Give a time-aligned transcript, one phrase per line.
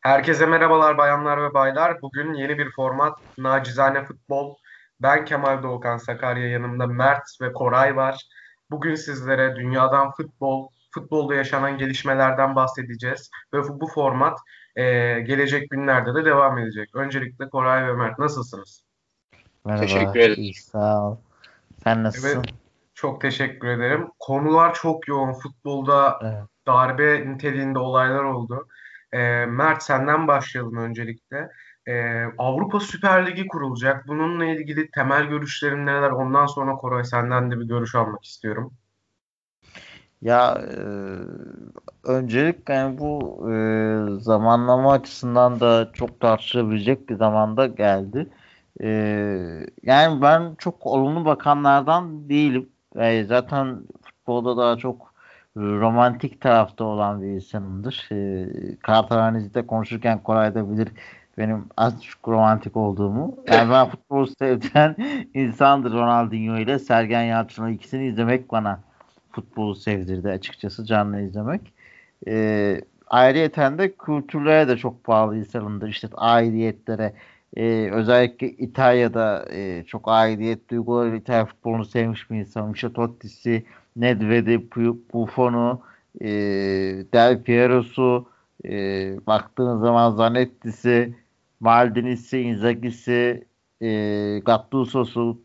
[0.00, 2.02] Herkese merhabalar bayanlar ve baylar.
[2.02, 4.54] Bugün yeni bir format Nacizane Futbol.
[5.00, 8.26] Ben Kemal Doğukan Sakarya yanımda Mert ve Koray var.
[8.70, 13.30] Bugün sizlere dünyadan futbol, futbolda yaşanan gelişmelerden bahsedeceğiz.
[13.54, 14.38] Ve bu format
[14.76, 14.82] e,
[15.20, 16.94] gelecek günlerde de devam edecek.
[16.94, 18.84] Öncelikle Koray ve Mert nasılsınız?
[19.64, 19.82] Merhaba.
[19.82, 20.42] Teşekkür ederim.
[20.42, 21.16] İyi, sağ ol.
[21.84, 22.28] Sen nasılsın?
[22.28, 22.54] Evet,
[22.94, 24.08] çok teşekkür ederim.
[24.18, 25.32] Konular çok yoğun.
[25.32, 26.42] Futbolda evet.
[26.66, 28.66] darbe niteliğinde olaylar oldu.
[29.12, 31.50] E, Mert senden başlayalım öncelikle.
[31.86, 34.08] E, Avrupa Süper Ligi kurulacak.
[34.08, 36.10] Bununla ilgili temel görüşlerin neler?
[36.10, 38.72] Ondan sonra Koray senden de bir görüş almak istiyorum.
[40.22, 40.80] Ya e,
[42.04, 43.54] öncelikle yani bu e,
[44.20, 48.26] zamanlama açısından da çok tartışılabilecek bir zamanda geldi.
[48.80, 48.88] E,
[49.82, 52.68] yani ben çok olumlu bakanlardan değilim.
[52.96, 55.09] E, zaten futbolda daha çok
[55.56, 58.08] romantik tarafta olan bir insanımdır.
[58.12, 60.88] E, Kartalaniz'de konuşurken Koray da bilir
[61.38, 63.36] benim az çok romantik olduğumu.
[63.48, 64.96] Yani ben futbolu sevdiren
[65.34, 68.80] insandır Ronaldinho ile Sergen Yalçın'ı ikisini izlemek bana
[69.32, 71.72] futbolu sevdirdi açıkçası canlı izlemek.
[72.28, 75.88] E, ayrıyeten de kültürlere de çok bağlı insanımdır.
[75.88, 77.12] İşte aidiyetleri
[77.56, 82.72] e, özellikle İtalya'da e, çok aidiyet duyguları İtalya futbolunu sevmiş bir insanım.
[82.72, 83.64] İşte Totti'si,
[84.00, 84.70] Nedved'i,
[85.12, 85.82] Buffon'u,
[86.20, 86.26] e,
[87.12, 88.28] Del Piero'su,
[88.64, 88.70] e,
[89.26, 91.14] baktığınız zaman Zanetti'si,
[91.60, 93.44] Maldini'si, Inzaghi'si,
[93.82, 93.88] e,
[94.44, 95.40] Gattuso'su,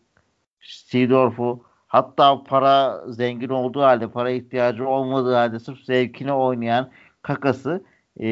[0.61, 6.89] Seedorf'u hatta para zengin olduğu halde, para ihtiyacı olmadığı halde sırf zevkine oynayan
[7.22, 7.83] kakası
[8.22, 8.28] e,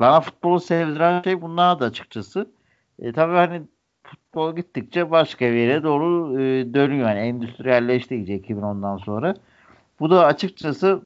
[0.00, 2.50] bana futbolu sevdiren şey bunlar da açıkçası.
[2.98, 3.62] E, tabii hani
[4.02, 7.08] futbol gittikçe başka bir yere doğru e, dönüyor.
[7.08, 9.34] Yani endüstriyelleşti iyice 2010'dan sonra.
[10.04, 11.02] Bu da açıkçası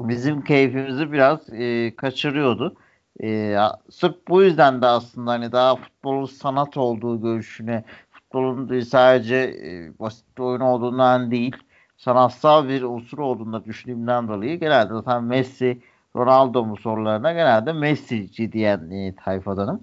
[0.00, 2.76] bizim keyfimizi biraz e, kaçırıyordu.
[3.22, 3.56] E,
[3.90, 10.38] sırf bu yüzden de aslında hani daha futbolun sanat olduğu görüşüne futbolun sadece e, basit
[10.38, 11.56] bir oyun olduğundan değil
[11.96, 15.82] sanatsal bir unsur olduğunda düşündüğümden dolayı genelde zaten Messi,
[16.16, 19.80] Ronaldo mu sorularına genelde Messi'ci diyen e, tayfadanım.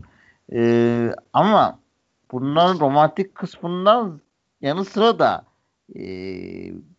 [0.54, 1.80] E, ama
[2.32, 4.22] bunların romantik kısmından
[4.62, 5.46] yanı sıra da
[5.96, 6.04] e,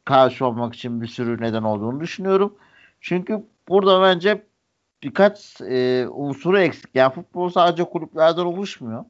[0.05, 2.55] karşı olmak için bir sürü neden olduğunu düşünüyorum.
[3.01, 4.47] Çünkü burada bence
[5.03, 6.91] birkaç e, unsuru eksik.
[6.95, 9.05] Yani futbol sadece kulüplerden oluşmuyor.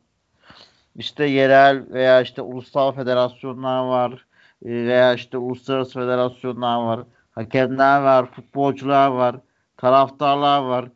[0.97, 4.27] İşte yerel veya işte ulusal federasyonlar var
[4.65, 7.01] e, veya işte uluslararası federasyonlar var.
[7.31, 9.37] Hakemler var, futbolcular var,
[9.77, 10.89] taraftarlar var.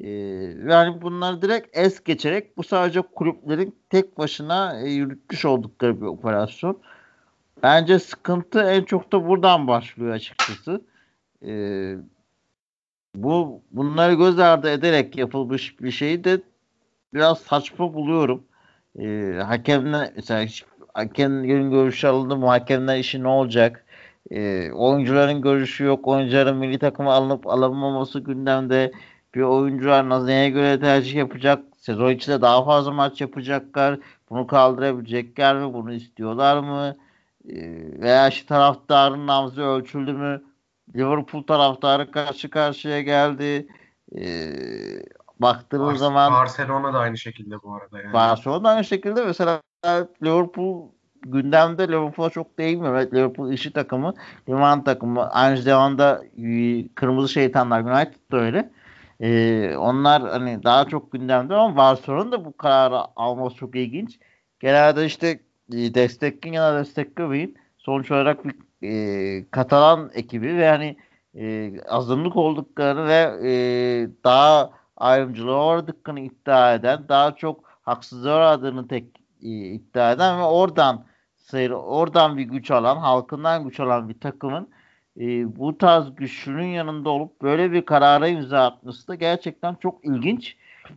[0.00, 0.08] Ee,
[0.68, 6.82] yani bunları direkt es geçerek bu sadece kulüplerin tek başına e, yürütmüş oldukları bir operasyon.
[7.62, 10.80] Bence sıkıntı en çok da buradan başlıyor açıkçası.
[11.46, 11.96] Ee,
[13.14, 16.42] bu bunları göz ardı ederek yapılmış bir şeyi de
[17.14, 18.44] biraz saçma buluyorum.
[18.98, 20.46] Ee, hakemler mesela
[20.94, 22.46] hakemlerin görüşü alındı mı?
[22.46, 23.84] Hakemler işi ne olacak?
[24.30, 26.08] Ee, oyuncuların görüşü yok.
[26.08, 28.92] Oyuncuların milli takıma alınıp alınmaması gündemde.
[29.34, 31.64] Bir oyuncular neye göre tercih yapacak?
[31.78, 33.98] Sezon içinde daha fazla maç yapacaklar.
[34.30, 35.74] Bunu kaldırabilecekler mi?
[35.74, 36.96] Bunu istiyorlar mı?
[37.48, 40.42] Ee, veya işte taraftarın nabzı ölçüldü mü?
[40.96, 43.66] Liverpool taraftarı karşı karşıya geldi.
[44.18, 44.52] Ee,
[45.38, 48.12] baktığımız Bar- zaman Barcelona da aynı şekilde bu arada yani.
[48.12, 49.62] Barcelona da aynı şekilde mesela
[50.22, 50.88] Liverpool
[51.22, 52.94] gündemde Liverpool'a çok değinmiyor.
[52.94, 54.14] Evet, Liverpool işi takımı,
[54.48, 55.30] liman takımı.
[55.30, 58.70] Aynı zamanda e, Kırmızı Şeytanlar United da öyle.
[59.20, 64.18] Ee, onlar hani daha çok gündemde ama Barcelona da bu kararı alması çok ilginç.
[64.60, 65.40] Genelde işte e,
[65.72, 67.56] destekleyin ya da desteklemeyin.
[67.78, 70.96] Sonuç olarak bir e, Katalan ekibi ve hani
[71.34, 73.52] e, azınlık olduklarını ve e,
[74.24, 79.04] daha ayrımcılığa uğradıklarını iddia eden, daha çok haksızlığa uğradığını tek
[79.42, 81.04] e, iddia eden ve oradan
[81.36, 84.68] sayır, oradan bir güç alan, halkından güç alan bir takımın
[85.20, 90.56] e, bu tarz güçlünün yanında olup böyle bir karara imza atması da gerçekten çok ilginç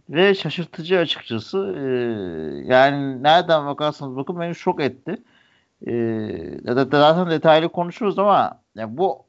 [0.10, 1.76] ve şaşırtıcı açıkçası.
[1.78, 1.84] E,
[2.74, 5.18] yani nereden bakarsanız bakın beni şok etti.
[5.88, 5.94] E,
[6.74, 9.26] zaten detaylı konuşuruz ama yani bu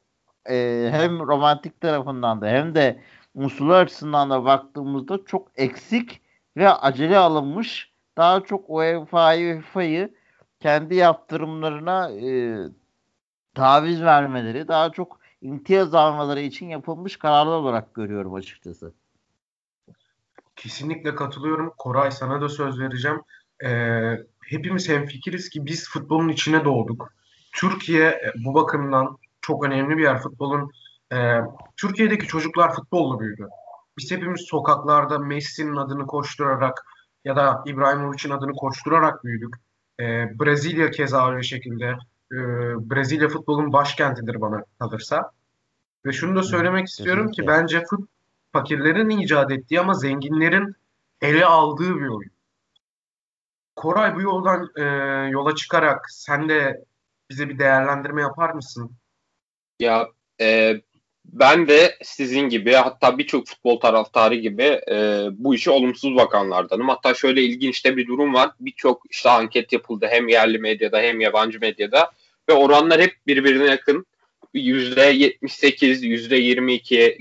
[0.49, 2.99] e, hem romantik tarafından da hem de
[3.35, 6.21] unsurlar açısından da baktığımızda çok eksik
[6.57, 10.13] ve acele alınmış daha çok UEFA'yı FIFA'yı
[10.59, 12.57] kendi yaptırımlarına e,
[13.53, 18.93] taviz vermeleri daha çok imtiyaz almaları için yapılmış kararlar olarak görüyorum açıkçası.
[20.55, 21.73] Kesinlikle katılıyorum.
[21.77, 23.21] Koray sana da söz vereceğim.
[23.63, 27.13] Ee, hepimiz hemfikiriz ki biz futbolun içine doğduk.
[27.55, 30.21] Türkiye e, bu bakımdan çok önemli bir yer.
[30.21, 30.71] Futbolun
[31.13, 31.39] e,
[31.77, 33.47] Türkiye'deki çocuklar futbolla büyüdü.
[33.97, 36.85] biz hepimiz sokaklarda Messi'nin adını koşturarak
[37.25, 39.55] ya da İbrahimovic'in adını koşturarak büyüdük.
[39.99, 40.03] E,
[40.39, 41.85] Brezilya keza öyle şekilde.
[42.31, 42.37] E,
[42.89, 45.31] Brezilya futbolun başkentidir bana kalırsa.
[46.05, 48.09] Ve şunu da söylemek istiyorum ki bence fut
[48.55, 50.75] fakirlerin icat ettiği ama zenginlerin
[51.21, 52.31] ele aldığı bir oyun.
[53.75, 54.83] Koray bu yoldan e,
[55.31, 56.83] yola çıkarak sen de
[57.29, 58.91] bize bir değerlendirme yapar mısın?
[59.79, 60.07] Ya
[60.41, 60.81] e,
[61.25, 66.89] ben de sizin gibi hatta birçok futbol taraftarı gibi e, bu işe olumsuz bakanlardanım.
[66.89, 68.51] Hatta şöyle ilginç de bir durum var.
[68.59, 72.11] Birçok işte anket yapıldı hem yerli medyada hem yabancı medyada
[72.49, 74.05] ve oranlar hep birbirine yakın.
[74.55, 77.17] %78, %22,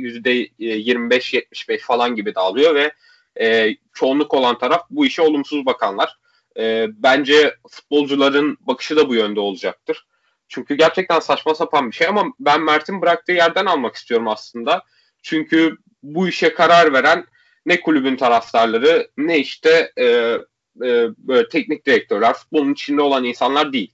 [0.59, 2.93] %25-75 falan gibi dağılıyor ve
[3.41, 6.19] e, çoğunluk olan taraf bu işe olumsuz bakanlar.
[6.59, 10.07] E, bence futbolcuların bakışı da bu yönde olacaktır.
[10.49, 14.83] Çünkü gerçekten saçma sapan bir şey ama ben Mert'in bıraktığı yerden almak istiyorum aslında.
[15.23, 17.27] Çünkü bu işe karar veren
[17.67, 23.93] ne kulübün taraftarları ne işte e, e, böyle teknik direktörler, futbolun içinde olan insanlar değil.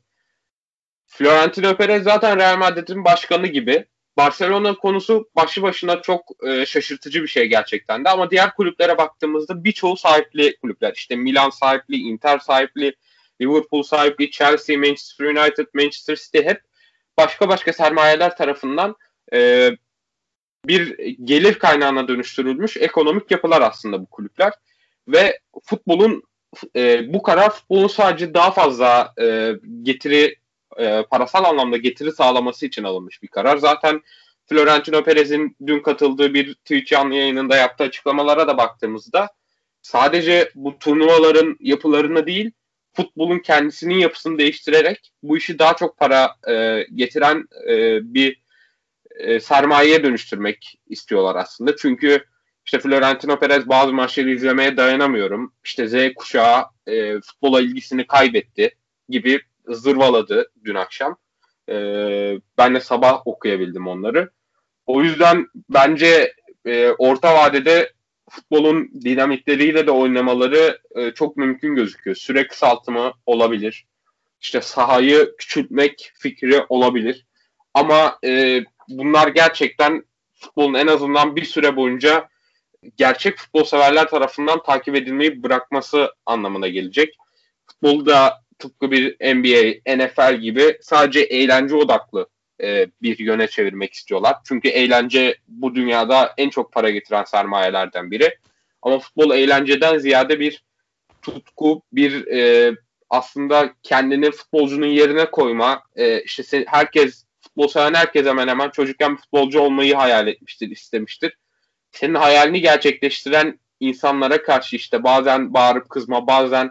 [1.11, 3.87] Florentino Perez zaten Real Madrid'in başkanı gibi.
[4.17, 9.65] Barcelona konusu başlı başına çok e, şaşırtıcı bir şey gerçekten de ama diğer kulüplere baktığımızda
[9.65, 10.93] birçoğu sahipli kulüpler.
[10.97, 12.97] İşte Milan sahipli, Inter sahipli,
[13.41, 16.61] Liverpool sahibi, Chelsea, Manchester United, Manchester City hep
[17.19, 18.97] başka başka sermayeler tarafından
[19.33, 19.71] e,
[20.67, 24.53] bir gelir kaynağına dönüştürülmüş ekonomik yapılar aslında bu kulüpler
[25.09, 26.23] ve futbolun
[26.77, 30.40] e, bu karar futbolun sadece daha fazla e, getiri
[30.79, 33.57] e, parasal anlamda getiri sağlaması için alınmış bir karar.
[33.57, 34.03] Zaten
[34.47, 39.29] Florentino Perez'in dün katıldığı bir Twitch yayınında yaptığı açıklamalara da baktığımızda
[39.83, 42.51] sadece bu turnuvaların yapılarını değil
[42.93, 48.41] futbolun kendisinin yapısını değiştirerek bu işi daha çok para e, getiren e, bir
[49.17, 51.77] e, sermayeye dönüştürmek istiyorlar aslında.
[51.77, 52.25] Çünkü
[52.65, 55.55] işte Florentino Perez bazı maçları izlemeye dayanamıyorum.
[55.65, 58.77] İşte Z kuşağı e, futbola ilgisini kaybetti
[59.09, 59.41] gibi
[59.75, 61.17] zırvaladı dün akşam.
[61.69, 61.75] E,
[62.59, 64.31] ben de sabah okuyabildim onları.
[64.87, 66.35] O yüzden bence
[66.67, 67.93] e, orta vadede
[68.31, 72.17] futbolun dinamikleriyle de oynamaları e, çok mümkün gözüküyor.
[72.17, 73.87] Süre kısaltımı olabilir.
[74.41, 77.27] İşte sahayı küçültmek fikri olabilir.
[77.75, 82.29] Ama e, bunlar gerçekten futbolun en azından bir süre boyunca
[82.97, 87.17] gerçek futbol severler tarafından takip edilmeyi bırakması anlamına gelecek.
[87.67, 92.29] Futbolu da tıpkı bir NBA, NFL gibi sadece eğlence odaklı
[92.63, 94.37] e, bir yöne çevirmek istiyorlar.
[94.45, 98.39] Çünkü eğlence bu dünyada en çok para getiren sermayelerden biri.
[98.83, 100.65] Ama futbol eğlenceden ziyade bir
[101.23, 102.75] tutku, bir e,
[103.11, 105.83] aslında kendini futbolcunun yerine koyma.
[105.97, 111.37] E, işte sen, herkes futbol seven herkes hemen hemen çocukken futbolcu olmayı hayal etmiştir, istemiştir.
[111.93, 116.71] Senin hayalini gerçekleştiren insanlara karşı işte bazen bağırıp kızma, bazen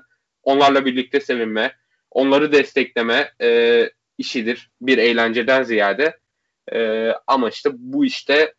[0.50, 1.76] onlarla birlikte sevinme,
[2.12, 4.72] onları destekleme e, işidir.
[4.82, 6.18] Bir eğlenceden ziyade.
[6.74, 8.54] E, ama işte bu işte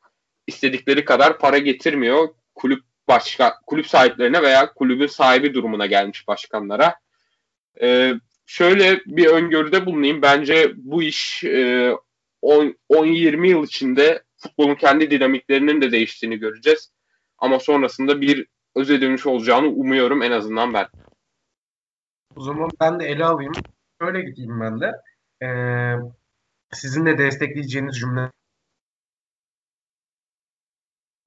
[0.47, 2.29] istedikleri kadar para getirmiyor.
[2.55, 6.95] Kulüp başka kulüp sahiplerine veya kulübün sahibi durumuna gelmiş başkanlara.
[7.83, 8.15] E,
[8.47, 10.23] şöyle bir öngörüde bulunayım.
[10.23, 11.95] Bence bu iş e,
[12.43, 16.93] 10-20 yıl içinde futbolun kendi dinamiklerinin de değiştiğini göreceğiz.
[17.39, 20.87] Ama sonrasında bir öze dönüş olacağını umuyorum en azından ben.
[22.37, 23.53] O zaman ben de ele alayım.
[24.03, 24.93] Şöyle gideyim ben de.
[25.43, 25.97] Ee,
[26.73, 28.31] sizin de destekleyeceğiniz cümle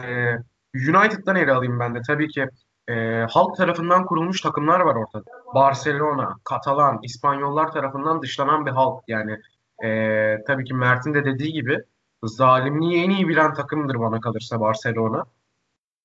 [0.01, 0.35] ee,
[0.75, 2.01] United'dan ele alayım ben de.
[2.07, 2.49] Tabii ki
[2.87, 5.23] e, halk tarafından kurulmuş takımlar var ortada.
[5.55, 9.03] Barcelona, Katalan, İspanyollar tarafından dışlanan bir halk.
[9.07, 9.39] Yani
[9.83, 11.83] e, tabii ki Mert'in de dediği gibi
[12.23, 15.25] zalimliği en iyi bilen takımdır bana kalırsa Barcelona.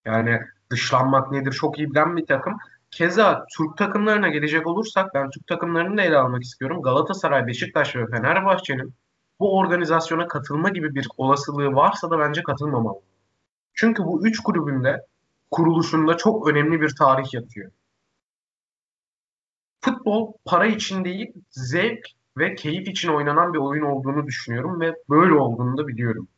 [0.04, 0.40] Yani
[0.70, 2.58] dışlanmak nedir çok iyi bilen bir takım.
[2.90, 6.82] Keza Türk takımlarına gelecek olursak ben Türk takımlarını da ele almak istiyorum.
[6.82, 8.94] Galatasaray, Beşiktaş ve Fenerbahçe'nin
[9.40, 13.00] bu organizasyona katılma gibi bir olasılığı varsa da bence katılmamalı.
[13.74, 15.06] Çünkü bu üç kulübün de
[15.50, 17.70] kuruluşunda çok önemli bir tarih yatıyor.
[19.80, 22.06] Futbol para için değil, zevk
[22.38, 26.28] ve keyif için oynanan bir oyun olduğunu düşünüyorum ve böyle olduğunu da biliyorum.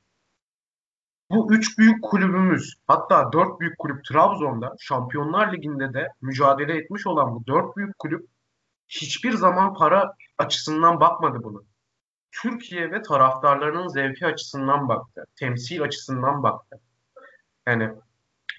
[1.30, 7.34] Bu üç büyük kulübümüz hatta dört büyük kulüp Trabzon'da Şampiyonlar Ligi'nde de mücadele etmiş olan
[7.34, 8.28] bu dört büyük kulüp
[8.88, 11.64] hiçbir zaman para açısından bakmadı bunu.
[12.32, 15.24] Türkiye ve taraftarlarının zevki açısından baktı.
[15.36, 16.80] Temsil açısından baktı.
[17.66, 17.90] Yani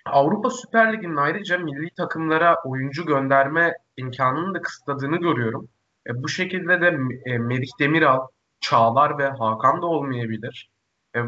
[0.06, 5.70] Avrupa Süper Ligi'nin ayrıca milli takımlara oyuncu gönderme imkanını da kısıtladığını görüyorum.
[6.08, 8.28] E, bu şekilde de e, Merih Demiral,
[8.60, 10.70] Çağlar ve Hakan da olmayabilir.
[11.16, 11.20] E,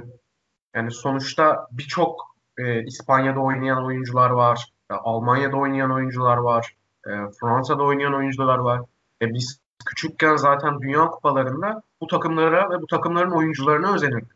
[0.75, 6.75] yani sonuçta birçok e, İspanya'da oynayan oyuncular var, e, Almanya'da oynayan oyuncular var,
[7.07, 8.81] e, Fransa'da oynayan oyuncular var.
[9.21, 14.31] E, biz küçükken zaten Dünya Kupalarında bu takımlara ve bu takımların oyuncularına özenirdik.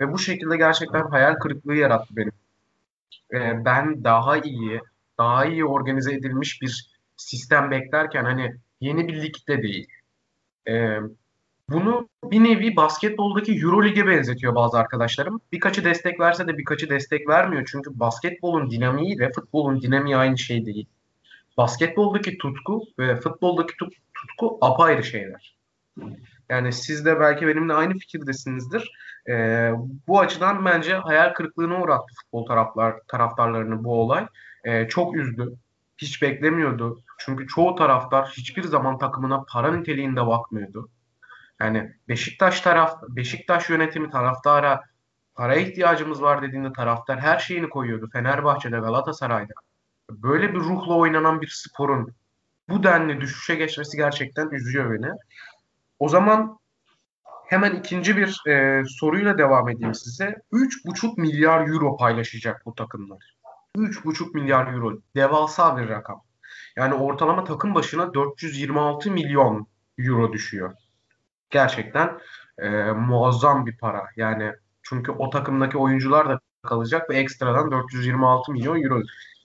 [0.00, 2.32] Ve bu şekilde gerçekten hayal kırıklığı yarattı benim.
[3.32, 4.80] E, ben daha iyi,
[5.18, 9.88] daha iyi organize edilmiş bir sistem beklerken hani yeni bir ligde değil.
[10.68, 10.98] E,
[11.72, 15.40] bunu bir nevi basketboldaki Euroleague'e benzetiyor bazı arkadaşlarım.
[15.52, 17.68] Birkaçı destek verse de birkaçı destek vermiyor.
[17.72, 20.86] Çünkü basketbolun dinamiği ile futbolun dinamiği aynı şey değil.
[21.56, 23.74] Basketboldaki tutku ve futboldaki
[24.14, 25.56] tutku apayrı şeyler.
[26.48, 28.92] Yani siz de belki benimle aynı fikirdesinizdir.
[29.28, 29.70] Ee,
[30.08, 34.26] bu açıdan bence hayal kırıklığına uğrattı futbol taraflar, taraftarlarını bu olay.
[34.64, 35.52] Ee, çok üzdü.
[35.98, 37.02] Hiç beklemiyordu.
[37.18, 40.88] Çünkü çoğu taraftar hiçbir zaman takımına para niteliğinde bakmıyordu.
[41.62, 44.82] Yani Beşiktaş taraf, Beşiktaş yönetimi taraftara
[45.34, 48.10] para ihtiyacımız var dediğinde taraftar her şeyini koyuyordu.
[48.12, 49.52] Fenerbahçe'de, Galatasaray'da.
[50.10, 52.14] Böyle bir ruhla oynanan bir sporun
[52.68, 55.10] bu denli düşüşe geçmesi gerçekten üzüyor beni.
[55.98, 56.58] O zaman
[57.46, 60.36] hemen ikinci bir e, soruyla devam edeyim size.
[60.52, 63.36] 3,5 milyar euro paylaşacak bu takımlar.
[63.76, 64.98] 3,5 milyar euro.
[65.16, 66.22] Devasa bir rakam.
[66.76, 69.66] Yani ortalama takım başına 426 milyon
[69.98, 70.74] euro düşüyor
[71.52, 72.18] gerçekten
[72.58, 74.04] e, muazzam bir para.
[74.16, 79.02] Yani çünkü o takımdaki oyuncular da kalacak ve ekstradan 426 milyon euro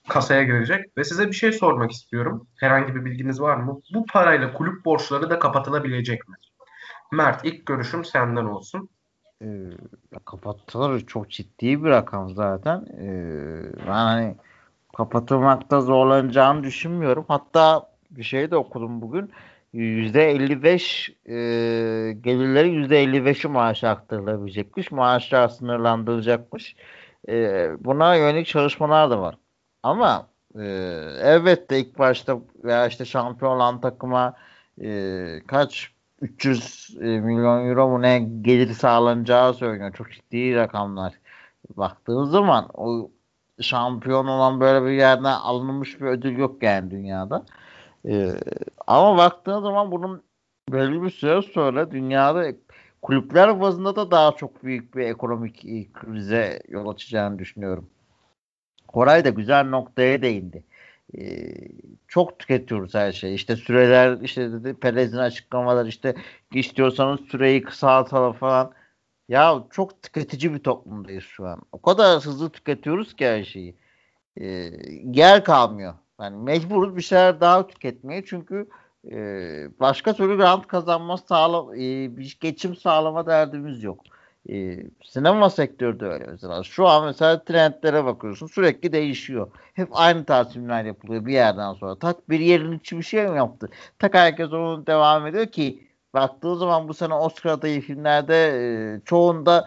[0.08, 0.96] kasaya girecek.
[0.96, 2.46] Ve size bir şey sormak istiyorum.
[2.56, 3.80] Herhangi bir bilginiz var mı?
[3.94, 6.34] Bu parayla kulüp borçları da kapatılabilecek mi?
[7.12, 8.88] Mert ilk görüşüm senden olsun.
[9.42, 9.46] E,
[10.24, 12.86] kapatılır çok ciddi bir rakam zaten.
[13.00, 13.08] E,
[13.86, 14.36] ben hani
[14.96, 17.24] kapatılmakta zorlanacağını düşünmüyorum.
[17.28, 19.30] Hatta bir şey de okudum bugün.
[19.74, 24.92] %55 e, gelirlerin %55'i maaşa aktarılabilecekmiş.
[24.92, 26.76] Maaşlar sınırlandırılacakmış.
[27.28, 29.38] E, buna yönelik çalışmalar da var.
[29.82, 30.64] Ama e,
[31.22, 34.34] elbette ilk başta veya işte şampiyon olan takıma
[34.82, 39.92] e, kaç 300 e, milyon euro mu ne gelir sağlanacağı söyleniyor.
[39.92, 41.14] Çok ciddi rakamlar.
[41.76, 43.10] Baktığınız zaman o
[43.60, 47.44] şampiyon olan böyle bir yerden alınmış bir ödül yok yani dünyada.
[48.06, 48.32] Ee,
[48.86, 50.22] ama baktığın zaman bunun
[50.72, 52.52] belli bir süre sonra dünyada
[53.02, 55.62] kulüpler bazında da daha çok büyük bir ekonomik
[55.94, 57.90] krize yol açacağını düşünüyorum.
[58.88, 60.64] Koray da güzel noktaya değindi.
[61.18, 61.54] Ee,
[62.08, 63.34] çok tüketiyoruz her şeyi.
[63.34, 66.14] İşte süreler, işte dedi Perez'in açıklamalar işte
[66.54, 68.72] istiyorsanız süreyi kısaltalım falan.
[69.28, 71.62] Ya çok tüketici bir toplumdayız şu an.
[71.72, 73.74] O kadar hızlı tüketiyoruz ki her şeyi.
[74.40, 74.70] Ee,
[75.04, 75.94] yer kalmıyor.
[76.20, 78.68] Yani mecburuz bir şeyler daha tüketmeye çünkü
[79.10, 79.16] e,
[79.80, 84.00] başka türlü rant kazanma sağla, e, bir geçim sağlama derdimiz yok.
[84.50, 86.62] E, sinema sektörü de öyle mesela.
[86.62, 89.50] Şu an mesela trendlere bakıyorsun sürekli değişiyor.
[89.74, 91.94] Hep aynı tarz filmler yapılıyor bir yerden sonra.
[91.98, 93.68] Tak bir yerin içi bir şey mi yaptı?
[93.98, 98.34] Tak herkes onu devam ediyor ki baktığı zaman bu sene Oscar adayı filmlerde
[98.96, 99.64] e, çoğunda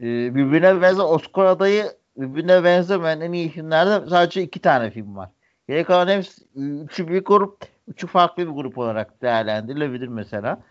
[0.00, 1.84] e, birbirine benzer Oscar adayı
[2.16, 5.30] birbirine benzemeyen en iyi filmlerde sadece iki tane film var.
[5.68, 6.22] Geri kalan
[6.56, 7.56] üçü bir grup,
[7.88, 10.62] üçü farklı bir grup olarak değerlendirilebilir mesela.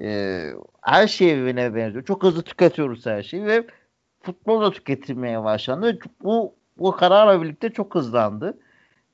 [0.00, 2.04] Ee, her şey birbirine benziyor.
[2.04, 3.66] Çok hızlı tüketiyoruz her şeyi ve
[4.22, 5.98] futbol da tüketilmeye başlandı.
[6.22, 8.58] Bu bu kararla birlikte çok hızlandı.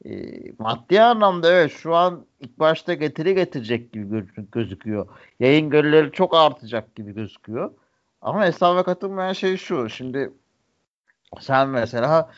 [0.05, 0.11] E,
[0.59, 5.09] maddi anlamda evet şu an ilk başta getiri getirecek gibi gözüküyor.
[5.41, 7.73] Yayın gelirleri çok artacak gibi gözüküyor.
[8.23, 9.89] Ama hesaba katılmayan şey şu.
[9.89, 10.33] Şimdi
[11.41, 12.31] sen mesela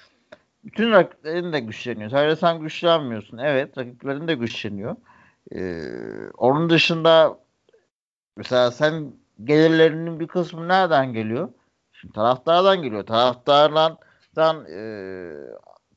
[0.65, 2.11] bütün rakiplerin de güçleniyor.
[2.11, 3.39] Sadece sen güçlenmiyorsun.
[3.39, 4.97] Evet rakiplerin de güçleniyor.
[5.55, 5.83] Ee,
[6.39, 7.39] onun dışında
[8.37, 9.13] mesela sen
[9.45, 11.49] gelirlerinin bir kısmı nereden geliyor?
[11.93, 13.07] Şimdi taraftardan geliyor.
[13.07, 14.81] Taraftardan e,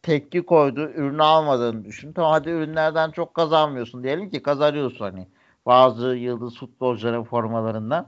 [0.02, 0.82] tepki koydu.
[0.82, 2.14] Ürünü almadığını düşün.
[2.14, 4.04] Tamam hadi ürünlerden çok kazanmıyorsun.
[4.04, 5.28] Diyelim ki kazanıyorsun hani.
[5.66, 8.08] Bazı yıldız futbolcuların formalarından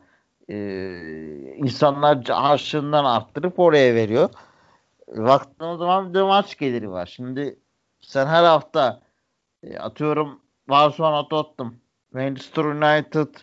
[0.50, 0.56] e,
[1.56, 4.30] insanlar harçlığından arttırıp oraya veriyor
[5.18, 7.06] baktığımız zaman bir maç geliri var.
[7.06, 7.60] Şimdi
[8.02, 9.02] sen her hafta
[9.64, 11.76] e, atıyorum Barcelona Tottenham,
[12.14, 13.36] Manchester United,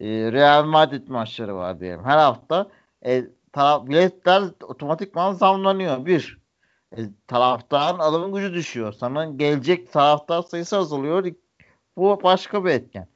[0.00, 2.04] e, Real Madrid maçları var diyelim.
[2.04, 2.70] Her hafta
[3.06, 6.06] e, taraf, biletler otomatikman zamlanıyor.
[6.06, 6.38] Bir,
[6.96, 8.92] e, taraftarın alım gücü düşüyor.
[8.92, 11.26] Sana gelecek taraftar sayısı azalıyor.
[11.96, 13.08] Bu başka bir etken.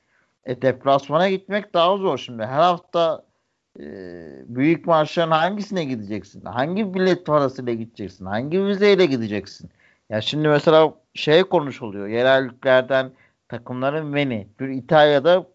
[0.45, 2.43] E, deplasmana gitmek daha zor şimdi.
[2.43, 3.28] Her hafta
[3.81, 6.45] ee, büyük maçların hangisine gideceksin?
[6.45, 8.25] Hangi bilet parasıyla gideceksin?
[8.27, 9.71] Hangi vizeyle gideceksin?
[10.11, 12.07] Ya şimdi mesela şey konuşuluyor.
[12.07, 13.13] Yerelliklerden
[13.49, 14.49] takımların Veni.
[14.61, 15.47] Bir İtalya'da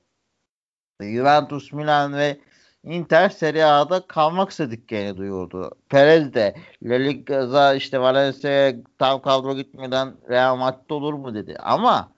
[1.02, 2.38] Juventus, Milan ve
[2.84, 5.72] Inter Serie A'da kalmak istediklerini duyurdu.
[5.90, 11.56] Perez de La Liga'da işte Valencia'ya tam kadro gitmeden Real Madrid olur mu dedi.
[11.60, 12.12] Ama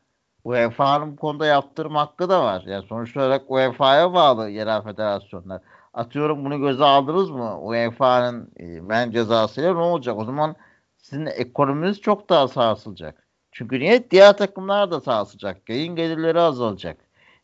[0.43, 2.63] UEFA'nın bu konuda yaptırım hakkı da var.
[2.67, 5.61] Yani sonuç olarak UEFA'ya bağlı yerel federasyonlar.
[5.95, 7.59] Atıyorum bunu göze aldınız mı?
[7.61, 10.17] UEFA'nın e, ben cezasıyla ne olacak?
[10.17, 10.55] O zaman
[10.97, 13.23] sizin ekonominiz çok daha sarsılacak.
[13.51, 14.11] Çünkü niye?
[14.11, 15.69] Diğer takımlar da sarsılacak.
[15.69, 16.97] Yayın gelirleri azalacak.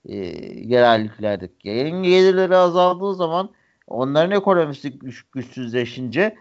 [0.05, 0.15] E,
[0.55, 1.70] yerel liglerdeki.
[1.70, 3.50] Yayın gelirleri azaldığı zaman
[3.88, 6.36] onların ekonomisi güç, güçsüzleşince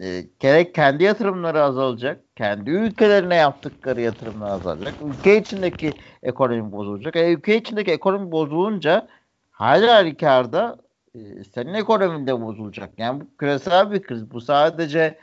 [0.00, 5.92] e, gerek kendi yatırımları azalacak, kendi ülkelerine yaptıkları yatırımlar azalacak, ülke içindeki
[6.22, 7.16] ekonomi bozulacak.
[7.16, 9.08] E, ülke içindeki ekonomi bozulunca
[9.50, 10.76] hala halükarda
[11.14, 12.98] e, senin ekonomin de bozulacak.
[12.98, 14.30] Yani bu küresel bir kriz.
[14.30, 15.18] Bu sadece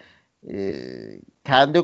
[0.49, 0.73] e,
[1.43, 1.81] kendi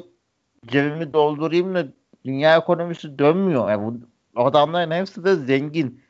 [0.68, 1.88] cebimi doldurayım da
[2.26, 3.70] dünya ekonomisi dönmüyor.
[3.70, 4.00] Yani
[4.36, 6.02] bu adamların hepsi de zengin.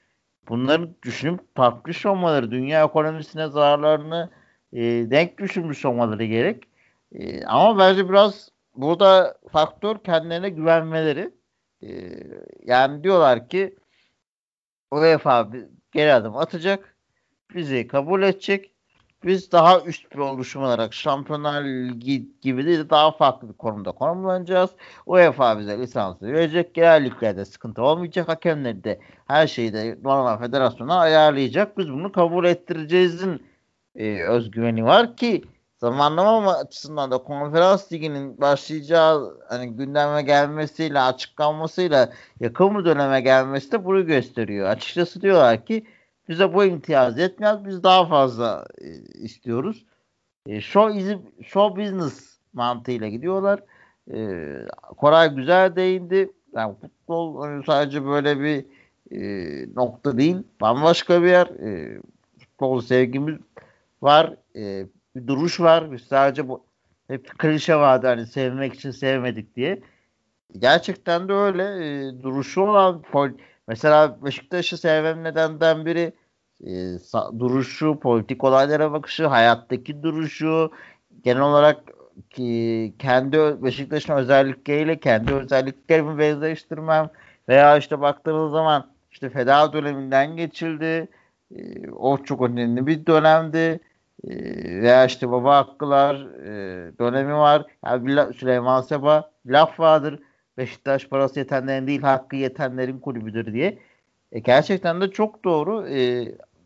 [0.50, 4.30] Bunları düşünüp tartmış olmaları, dünya ekonomisine zararlarını
[4.74, 6.64] e, denk düşünmüş olmaları gerek.
[7.12, 11.32] E, ama bence biraz burada faktör kendilerine güvenmeleri.
[11.84, 11.90] E,
[12.64, 13.76] yani diyorlar ki
[14.92, 15.50] UEFA
[15.92, 16.95] geri adım atacak.
[17.54, 18.72] Bizi kabul edecek.
[19.24, 24.70] Biz daha üst bir oluşum olarak Şampiyonlar Ligi gibi değil daha farklı bir konumda konumlanacağız.
[25.06, 26.74] UEFA bize lisansı verecek.
[26.74, 28.28] Genel liglerde sıkıntı olmayacak.
[28.28, 31.78] Hakemleri de her şeyi de normal federasyona ayarlayacak.
[31.78, 33.44] Biz bunu kabul ettireceğizin
[33.96, 35.44] e, özgüveni var ki
[35.78, 42.10] zamanlama açısından da konferans liginin başlayacağı hani gündeme gelmesiyle açıklanmasıyla
[42.40, 44.70] yakın bir döneme gelmesi de bunu gösteriyor.
[44.70, 45.86] Açıkçası diyorlar ki
[46.30, 47.66] bize bu imtiyaz yetmez.
[47.66, 49.86] Biz daha fazla e, istiyoruz.
[50.48, 51.18] E, show, is,
[51.48, 53.64] show business mantığıyla gidiyorlar.
[54.14, 54.50] E,
[54.98, 56.32] Koray güzel değindi.
[56.56, 58.66] Yani futbol hani sadece böyle bir
[59.12, 59.20] e,
[59.76, 60.38] nokta değil.
[60.62, 61.48] Bambaşka bir yer.
[61.48, 62.02] E,
[62.40, 63.38] futbol sevgimiz
[64.02, 64.36] var.
[64.56, 65.92] E, bir duruş var.
[65.92, 66.64] Biz sadece bu
[67.08, 69.82] hep klişe vardı hani sevmek için sevmedik diye.
[70.60, 71.64] Gerçekten de öyle.
[71.64, 73.02] E, duruşu olan
[73.68, 76.14] mesela Beşiktaş'ı sevmem nedenden biri
[76.64, 76.72] e,
[77.40, 80.72] duruşu, politik olaylara bakışı, hayattaki duruşu,
[81.24, 81.78] genel olarak
[82.30, 87.10] ki kendi Beşiktaş'ın özellikleriyle kendi özelliklerimi benzeştirmem
[87.50, 91.08] veya işte baktığınız zaman işte feda döneminden geçildi.
[91.56, 93.80] E, o çok önemli bir dönemdi.
[94.24, 94.32] E,
[94.82, 97.66] veya işte baba hakkılar e, dönemi var.
[97.86, 100.20] Yani Süleyman Seba laf vardır.
[100.58, 103.80] Beşiktaş parası yetenlerin değil hakkı yetenlerin kulübüdür diye.
[104.32, 105.88] E, gerçekten de çok doğru.
[105.88, 106.00] E,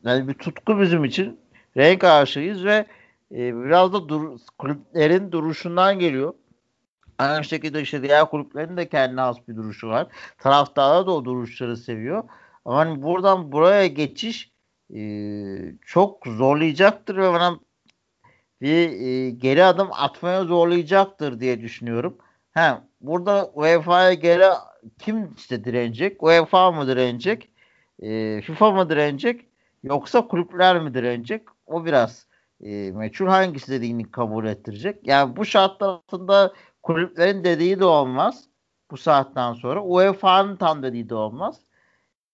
[0.04, 1.40] yani bir tutku bizim için.
[1.78, 2.86] Renk aşığıyız ve
[3.32, 6.34] e, biraz da dur, kulüplerin duruşundan geliyor.
[7.18, 10.08] Aynı şekilde işte diğer kulüplerin de kendine has bir duruşu var.
[10.38, 12.24] Taraftarlar da o duruşları seviyor.
[12.66, 14.52] Ama hani buradan buraya geçiş
[14.96, 15.02] e,
[15.86, 17.60] çok zorlayacaktır ve bana
[18.62, 22.18] bir e, geri adım atmaya zorlayacaktır diye düşünüyorum.
[22.60, 24.46] Ha, burada UEFA'ya geri
[25.00, 26.24] kim işte direnecek?
[26.24, 27.50] UEFA mı direnecek?
[28.00, 29.48] E, FIFA mı direnecek?
[29.84, 31.48] Yoksa kulüpler mi direnecek?
[31.66, 32.28] O biraz
[32.62, 35.08] e, meçhul hangisi dediğini kabul ettirecek.
[35.08, 38.44] Yani bu şartlar altında kulüplerin dediği de olmaz.
[38.92, 41.62] Bu saatten sonra UEFA'nın tam dediği de olmaz.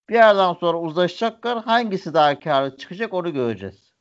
[0.09, 1.63] Bir yerden sonra uzlaşacaklar.
[1.63, 3.93] Hangisi daha karlı çıkacak onu göreceğiz.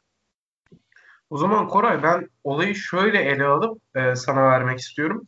[1.31, 5.27] O zaman Koray ben olayı şöyle ele alıp e, sana vermek istiyorum.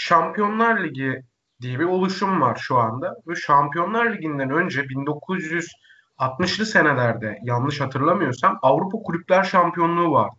[0.00, 1.22] Şampiyonlar Ligi
[1.60, 3.16] diye bir oluşum var şu anda.
[3.26, 10.36] Ve Şampiyonlar Ligi'nden önce 1960'lı senelerde yanlış hatırlamıyorsam Avrupa Kulüpler Şampiyonluğu vardı.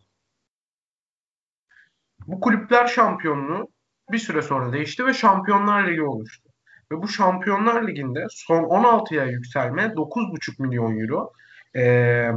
[2.28, 3.70] Bu kulüpler şampiyonluğu
[4.12, 6.50] bir süre sonra değişti ve Şampiyonlar Ligi oluştu.
[6.92, 11.34] Ve bu Şampiyonlar Ligi'nde son 16'ya yükselme 9,5 milyon euro.
[11.76, 12.32] Ee,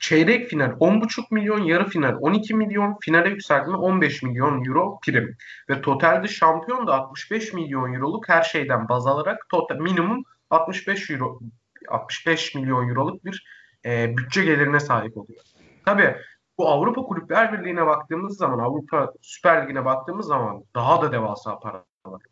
[0.00, 5.36] çeyrek final 10,5 milyon, yarı final 12 milyon, finale yükselme 15 milyon euro prim.
[5.70, 11.40] Ve totalde şampiyon da 65 milyon euroluk her şeyden baz alarak total minimum 65 euro
[11.88, 13.46] 65 milyon euroluk bir
[13.84, 15.42] e, bütçe gelirine sahip oluyor.
[15.84, 16.16] Tabii
[16.58, 21.84] bu Avrupa Kulüpler Birliği'ne baktığımız zaman, Avrupa Süper Ligi'ne baktığımız zaman daha da devasa paralar
[22.06, 22.22] var.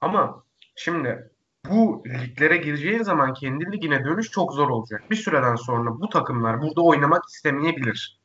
[0.00, 0.44] Ama
[0.76, 1.30] şimdi
[1.68, 5.10] bu liglere gireceğin zaman kendi ligine dönüş çok zor olacak.
[5.10, 8.20] Bir süreden sonra bu takımlar burada oynamak istemeyebilir.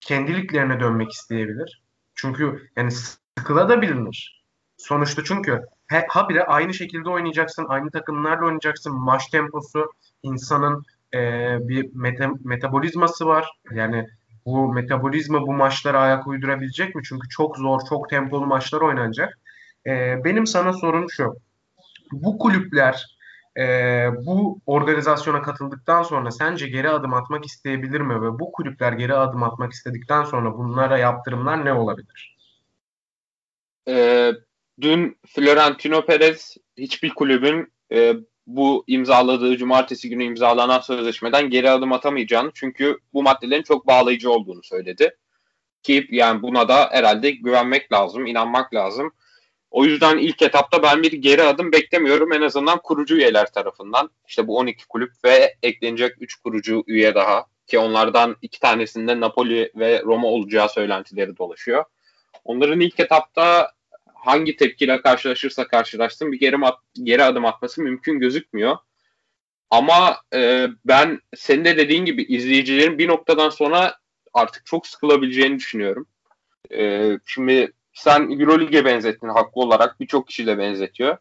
[0.00, 1.82] Kendi liglerine dönmek isteyebilir.
[2.14, 4.44] Çünkü yani sıkılabilir.
[4.76, 8.96] Sonuçta çünkü he, habire aynı şekilde oynayacaksın, aynı takımlarla oynayacaksın.
[8.96, 11.18] Maç temposu, insanın e,
[11.68, 13.48] bir meta, metabolizması var.
[13.70, 14.06] Yani
[14.46, 17.02] bu metabolizma bu maçlara ayak uydurabilecek mi?
[17.04, 19.38] Çünkü çok zor, çok tempolu maçlar oynanacak.
[19.86, 21.36] E, benim sana sorum şu
[22.12, 23.18] bu kulüpler
[23.58, 23.64] e,
[24.26, 29.42] bu organizasyona katıldıktan sonra sence geri adım atmak isteyebilir mi ve bu kulüpler geri adım
[29.42, 32.36] atmak istedikten sonra bunlara yaptırımlar ne olabilir?
[33.88, 34.32] E,
[34.80, 38.14] dün Florentino Perez hiçbir kulübün e,
[38.46, 44.62] bu imzaladığı cumartesi günü imzalanan sözleşmeden geri adım atamayacağını çünkü bu maddelerin çok bağlayıcı olduğunu
[44.62, 45.16] söyledi.
[45.82, 49.12] Ki yani buna da herhalde güvenmek lazım, inanmak lazım.
[49.70, 54.10] O yüzden ilk etapta ben bir geri adım beklemiyorum en azından kurucu üyeler tarafından.
[54.28, 59.72] İşte bu 12 kulüp ve eklenecek 3 kurucu üye daha ki onlardan iki tanesinde Napoli
[59.76, 61.84] ve Roma olacağı söylentileri dolaşıyor.
[62.44, 63.72] Onların ilk etapta
[64.14, 68.76] hangi tepkiyle karşılaşırsa karşılaşsın bir geri, at, geri adım atması mümkün gözükmüyor.
[69.70, 73.98] Ama e, ben senin de dediğin gibi izleyicilerin bir noktadan sonra
[74.34, 76.06] artık çok sıkılabileceğini düşünüyorum.
[76.74, 80.00] E, şimdi sen Euroleague'e benzettin haklı olarak.
[80.00, 81.16] Birçok kişi de benzetiyor.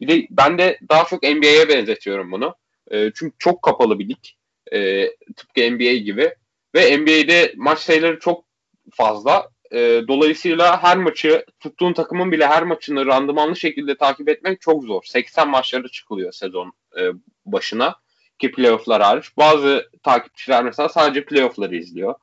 [0.00, 2.54] Bir de ben de daha çok NBA'ye benzetiyorum bunu.
[2.90, 4.24] E, çünkü çok kapalı bir lig.
[4.72, 6.34] E, tıpkı NBA gibi.
[6.74, 8.44] Ve NBA'de maç sayıları çok
[8.92, 9.48] fazla.
[9.72, 15.02] E, dolayısıyla her maçı tuttuğun takımın bile her maçını randımanlı şekilde takip etmek çok zor.
[15.04, 17.02] 80 maçları çıkılıyor sezon e,
[17.46, 17.94] başına
[18.38, 19.36] ki playofflar hariç.
[19.36, 22.14] Bazı takipçiler mesela sadece playoffları izliyor.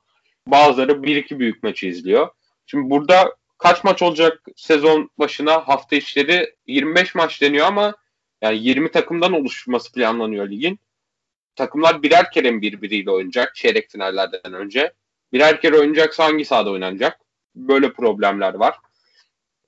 [0.48, 2.30] Bazıları 1-2 büyük maçı izliyor.
[2.66, 3.36] Şimdi burada
[3.66, 7.96] kaç maç olacak sezon başına hafta içleri 25 maç deniyor ama
[8.42, 10.80] yani 20 takımdan oluşması planlanıyor ligin.
[11.56, 14.94] Takımlar birer kere mi birbiriyle oynayacak çeyrek finallerden önce?
[15.34, 17.20] Birer kere oynayacaksa hangi sahada oynanacak?
[17.56, 18.76] Böyle problemler var.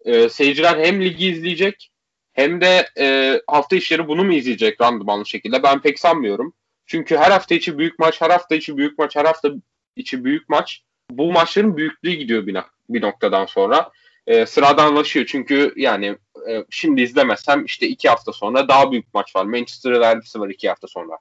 [0.06, 1.92] Ee, seyirciler hem ligi izleyecek
[2.34, 5.64] hem de e, hafta içleri bunu mu izleyecek randımanlı şekilde?
[5.64, 6.54] Ben pek sanmıyorum.
[6.86, 9.50] Çünkü her hafta içi büyük maç, her hafta içi büyük maç, her hafta
[9.96, 10.84] içi büyük maç.
[11.10, 13.92] Bu maçların büyüklüğü gidiyor bir, bir noktadan sonra.
[14.28, 16.18] E, sıradanlaşıyor çünkü yani
[16.50, 19.46] e, şimdi izlemesem işte iki hafta sonra daha büyük maç var.
[19.46, 21.18] Manchester derbisi var iki hafta sonra.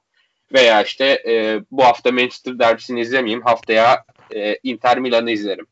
[0.53, 4.03] Veya işte e, bu hafta Manchester derbisini izlemeyeyim haftaya
[4.35, 5.67] e, Inter Milan'ı izlerim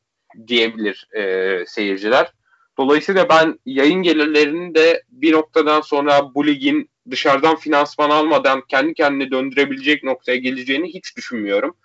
[0.48, 2.32] diyebilir e, seyirciler.
[2.78, 9.32] Dolayısıyla ben yayın gelirlerinin de bir noktadan sonra bu ligin dışarıdan finansman almadan kendi kendine
[9.32, 11.78] döndürebilecek noktaya geleceğini hiç düşünmüyorum.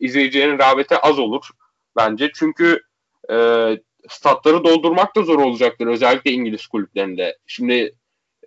[0.00, 1.48] İzleyicilerin rağbeti az olur
[1.96, 2.30] bence.
[2.34, 2.80] Çünkü
[3.30, 3.36] e,
[4.08, 7.38] statları doldurmak da zor olacaktır özellikle İngiliz kulüplerinde.
[7.46, 7.94] Şimdi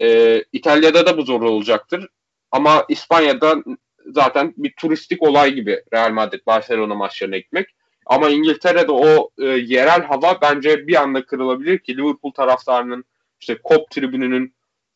[0.01, 2.07] e, İtalya'da da bu zor olacaktır.
[2.51, 3.63] Ama İspanya'da
[4.05, 7.67] zaten bir turistik olay gibi Real Madrid Barcelona maçlarına gitmek.
[8.05, 13.05] Ama İngiltere'de o e, yerel hava bence bir anda kırılabilir ki Liverpool taraftarının
[13.39, 14.53] işte Kop tribününün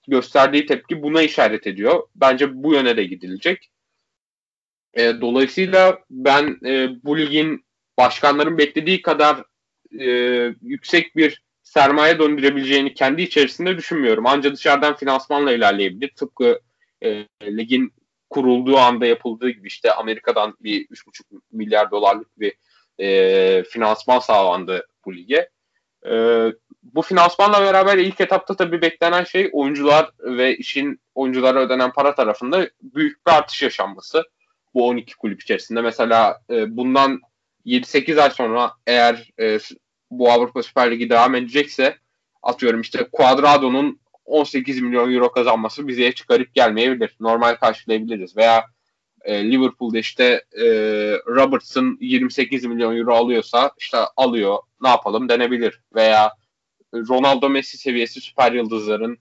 [0.08, 2.08] gösterdiği tepki buna işaret ediyor.
[2.16, 3.72] Bence bu yöne de gidilecek.
[4.94, 7.66] E, dolayısıyla ben e, bu ligin
[7.98, 9.44] başkanların beklediği kadar
[10.00, 10.08] e,
[10.62, 14.26] yüksek bir sermaye döndürebileceğini kendi içerisinde düşünmüyorum.
[14.28, 16.10] Ancak dışarıdan finansmanla ilerleyebilir.
[16.16, 16.60] Tıpkı
[17.04, 17.94] e, ligin
[18.30, 22.54] kurulduğu anda yapıldığı gibi işte Amerika'dan bir 3,5 milyar dolarlık bir
[23.00, 25.50] e, finansman sağlandı bu lige.
[26.06, 26.14] E,
[26.84, 32.70] bu finansmanla beraber ilk etapta tabii beklenen şey oyuncular ve işin oyunculara ödenen para tarafında
[32.82, 34.24] büyük bir artış yaşanması.
[34.74, 35.82] Bu 12 kulüp içerisinde.
[35.82, 37.22] Mesela e, bundan
[37.66, 39.60] 7-8 ay sonra eğer e,
[40.12, 41.98] bu Avrupa Süper Ligi devam edecekse
[42.44, 47.16] atıyorum işte Cuadrado'nun 18 milyon euro kazanması bize çıkarıp gelmeyebilir.
[47.20, 48.38] Normal karşılayabiliriz.
[48.38, 48.66] Veya
[49.22, 50.66] e, Liverpool'da işte e,
[51.28, 55.82] Robertson 28 milyon euro alıyorsa işte alıyor ne yapalım denebilir.
[55.96, 56.32] Veya
[56.94, 59.18] Ronaldo Messi seviyesi süper yıldızların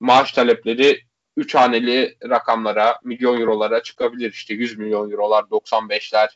[0.00, 1.00] maaş talepleri
[1.36, 4.32] 3 haneli rakamlara, milyon eurolara çıkabilir.
[4.32, 6.28] İşte 100 milyon eurolar, 95'ler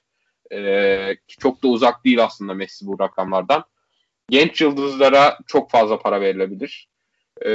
[0.52, 3.64] e, çok da uzak değil aslında Messi bu rakamlardan.
[4.30, 6.88] Genç yıldızlara çok fazla para verilebilir.
[7.46, 7.50] E,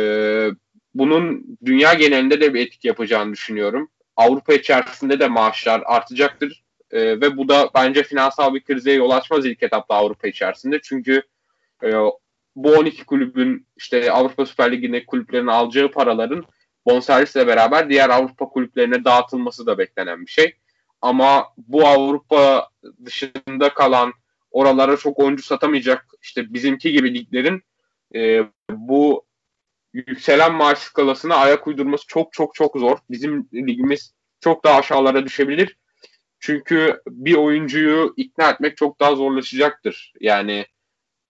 [0.94, 3.90] bunun dünya genelinde de bir etki yapacağını düşünüyorum.
[4.16, 6.64] Avrupa içerisinde de maaşlar artacaktır.
[6.92, 10.80] E, ve bu da bence finansal bir krize yol açmaz ilk etapta Avrupa içerisinde.
[10.84, 11.24] Çünkü
[11.84, 11.94] e,
[12.56, 16.46] bu 12 kulübün işte Avrupa Süper Ligi'ndeki kulüplerin alacağı paraların
[16.86, 20.56] bonservisle beraber diğer Avrupa kulüplerine dağıtılması da beklenen bir şey.
[21.02, 22.70] Ama bu Avrupa
[23.06, 24.14] dışında kalan
[24.52, 27.64] oralara çok oyuncu satamayacak işte bizimki gibi liglerin
[28.16, 29.26] e, bu
[29.94, 32.98] yükselen maaş skalasına ayak uydurması çok çok çok zor.
[33.10, 35.78] Bizim ligimiz çok daha aşağılara düşebilir.
[36.40, 40.14] Çünkü bir oyuncuyu ikna etmek çok daha zorlaşacaktır.
[40.20, 40.66] Yani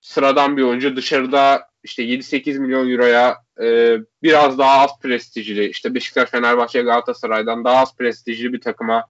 [0.01, 6.29] sıradan bir oyuncu dışarıda işte 7-8 milyon euroya e, biraz daha az prestijli işte Beşiktaş,
[6.29, 9.07] Fenerbahçe, Galatasaray'dan daha az prestijli bir takıma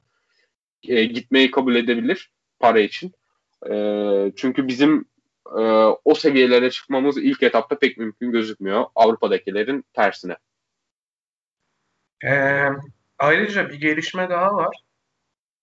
[0.84, 3.12] e, gitmeyi kabul edebilir para için.
[3.72, 3.74] E,
[4.36, 5.06] çünkü bizim
[5.46, 5.62] e,
[6.06, 10.38] o seviyelere çıkmamız ilk etapta pek mümkün gözükmüyor Avrupa'dakilerin tersine.
[12.26, 12.70] Ee,
[13.20, 14.76] ayrıca bir gelişme daha var.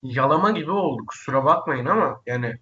[0.02, 2.58] Yalama gibi oldu kusura bakmayın ama yani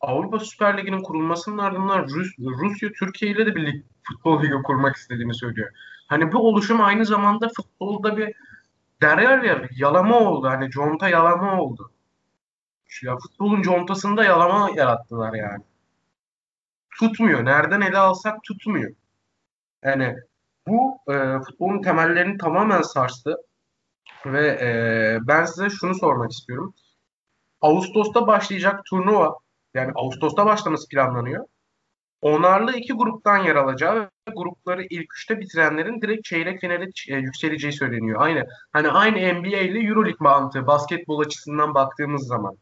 [0.00, 4.96] Avrupa Süper Ligi'nin kurulmasının ardından Rus, Rusya Türkiye ile de bir lig, futbol ligi kurmak
[4.96, 5.72] istediğini söylüyor.
[6.06, 8.34] Hani bu oluşum aynı zamanda futbolda bir
[9.02, 10.48] derler ya yalama oldu.
[10.48, 11.92] Hani conta yalama oldu.
[13.02, 15.64] Ya futbolun contasında yalama yarattılar yani.
[16.98, 17.44] Tutmuyor.
[17.44, 18.92] Nereden ele alsak tutmuyor.
[19.84, 20.16] Yani
[20.66, 23.36] bu e, futbolun temellerini tamamen sarstı.
[24.26, 24.68] Ve e,
[25.28, 26.74] ben size şunu sormak istiyorum.
[27.60, 29.36] Ağustos'ta başlayacak turnuva
[29.74, 31.44] yani Ağustos'ta başlaması planlanıyor.
[32.20, 37.72] Onarlı iki gruptan yer alacağı ve grupları ilk üçte bitirenlerin direkt çeyrek finale e, yükseleceği
[37.72, 38.20] söyleniyor.
[38.20, 42.56] Aynı hani aynı NBA ile EuroLeague mantığı basketbol açısından baktığımız zaman.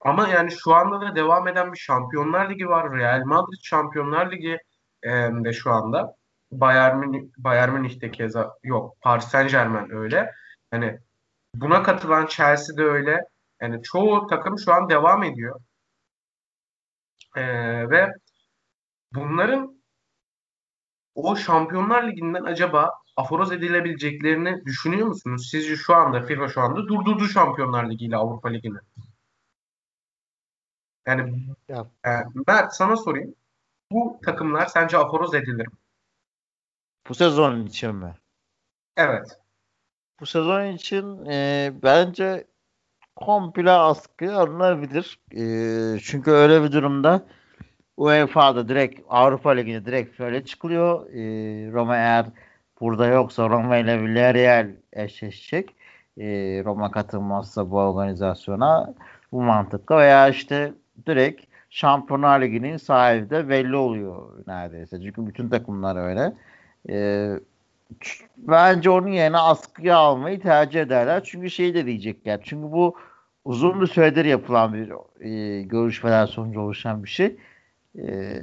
[0.00, 2.98] Ama yani şu anda da devam eden bir Şampiyonlar Ligi var.
[2.98, 4.58] Real Madrid Şampiyonlar Ligi
[5.02, 5.10] e,
[5.44, 6.14] de şu anda.
[6.52, 8.96] Bayern Münih, Bayern Münih'te keza yok.
[9.00, 10.32] Paris Saint Germain öyle.
[10.70, 10.98] Hani
[11.54, 13.20] buna katılan Chelsea de öyle.
[13.62, 15.60] Yani çoğu takım şu an devam ediyor.
[17.36, 18.12] Ee, ve
[19.20, 19.82] bunların
[21.14, 25.48] o Şampiyonlar Ligi'nden acaba aforoz edilebileceklerini düşünüyor musunuz?
[25.50, 28.78] Sizce şu anda FIFA şu anda durdurdu Şampiyonlar Ligi ile Avrupa Ligi'ni.
[31.06, 31.90] Yani ya.
[32.06, 32.10] e,
[32.46, 33.34] Mert sana sorayım.
[33.92, 35.74] Bu takımlar sence aforoz edilir mi?
[37.08, 38.14] Bu sezon için mi?
[38.96, 39.38] Evet.
[40.20, 42.46] Bu sezon için e, bence
[43.16, 45.20] komple askı alınabilir.
[45.32, 45.42] E,
[46.00, 47.26] çünkü öyle bir durumda
[47.98, 51.06] UEFA'da direkt Avrupa Ligi'ne direkt şöyle çıkılıyor.
[51.10, 51.20] E,
[51.72, 52.26] Roma eğer
[52.80, 55.70] burada yoksa Roma ile Villarreal eşleşecek.
[56.18, 56.26] E,
[56.64, 58.94] Roma katılmazsa bu organizasyona
[59.32, 60.72] bu mantıkla veya işte
[61.06, 65.00] direkt Şampiyonlar Ligi'nin sahibi de belli oluyor neredeyse.
[65.02, 66.32] Çünkü bütün takımlar öyle.
[66.90, 67.30] E,
[68.36, 71.22] bence onun yerine askıya almayı tercih ederler.
[71.24, 72.40] Çünkü şey de diyecekler.
[72.44, 72.96] Çünkü bu
[73.44, 77.36] uzun bir süredir yapılan bir e, görüşmeler sonucu oluşan bir şey.
[77.98, 78.40] E,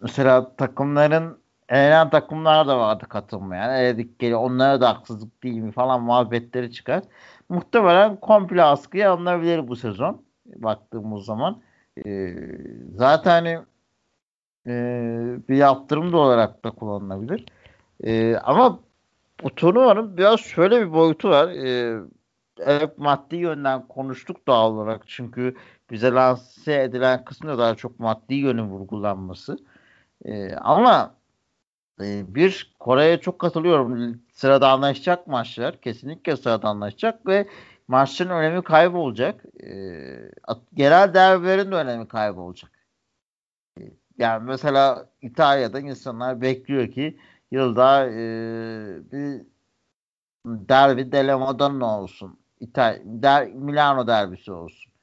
[0.00, 3.74] mesela takımların elenen takımlar da vardı katılmayan.
[3.74, 4.40] Eledik geliyor.
[4.40, 7.02] Onlara da haksızlık değil mi falan muhabbetleri çıkar.
[7.48, 10.22] Muhtemelen komple askıya alınabilir bu sezon.
[10.46, 11.62] Baktığımız zaman.
[12.06, 12.34] E,
[12.96, 13.58] zaten hani
[14.66, 14.72] e,
[15.48, 17.46] bir yaptırım da olarak da kullanılabilir.
[18.04, 18.80] E, ama
[19.44, 21.48] bu turnuvanın biraz şöyle bir boyutu var.
[21.48, 22.00] E,
[22.58, 25.02] evet maddi yönden konuştuk doğal olarak.
[25.06, 25.54] Çünkü
[25.90, 29.58] bize lanse edilen kısmında daha çok maddi yönün vurgulanması.
[30.24, 31.14] E, ama
[32.02, 34.22] e, bir Kore'ye çok katılıyorum.
[34.32, 35.80] Sırada anlaşacak maçlar.
[35.80, 37.48] Kesinlikle sırada anlaşacak ve
[37.88, 39.44] maçların önemi kaybolacak.
[39.64, 39.70] E,
[40.74, 42.72] genel derbilerin de önemi kaybolacak.
[43.80, 43.82] E,
[44.18, 47.18] yani mesela İtalya'da insanlar bekliyor ki
[47.50, 48.16] yılda e,
[49.12, 49.46] bir
[50.46, 52.38] derbi delle Madonna olsun.
[52.60, 54.93] İtal der, Milano derbisi olsun.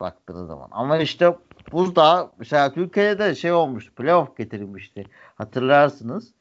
[0.00, 0.68] Baktığı zaman.
[0.70, 1.36] Ama işte
[1.72, 3.92] buzda mesela Türkiye'de de şey olmuş.
[3.92, 5.04] Playoff getirilmişti.
[5.34, 6.32] Hatırlarsınız.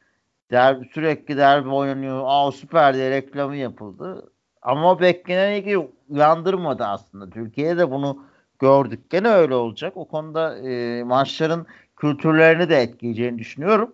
[0.51, 2.21] Derbi, sürekli derbi oynanıyor.
[2.25, 4.31] Aa süper diye reklamı yapıldı.
[4.61, 5.77] Ama beklenen ilgi
[6.09, 7.29] uyandırmadı aslında.
[7.29, 8.23] Türkiye'de de bunu
[8.59, 9.09] gördük.
[9.09, 9.97] Gene öyle olacak.
[9.97, 13.93] O konuda e, maçların kültürlerini de etkileyeceğini düşünüyorum.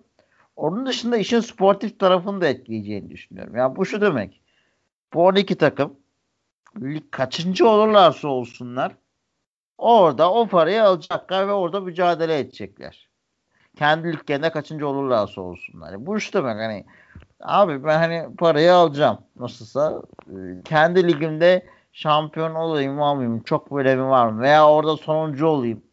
[0.56, 3.56] Onun dışında işin sportif tarafını da etkileyeceğini düşünüyorum.
[3.56, 4.42] Yani bu şu demek.
[5.14, 5.94] Bu 12 takım
[7.12, 8.96] kaçıncı olurlarsa olsunlar
[9.78, 13.10] orada o parayı alacaklar ve orada mücadele edecekler.
[13.76, 15.92] Kendi liglerinde kaçıncı olurlarsa olsunlar.
[15.92, 16.86] Yani bu şu demek hani
[17.42, 20.36] abi ben hani parayı alacağım nasılsa e,
[20.66, 25.84] kendi ligimde şampiyon olayım olmayayım çok böyle mi var mı veya orada sonuncu olayım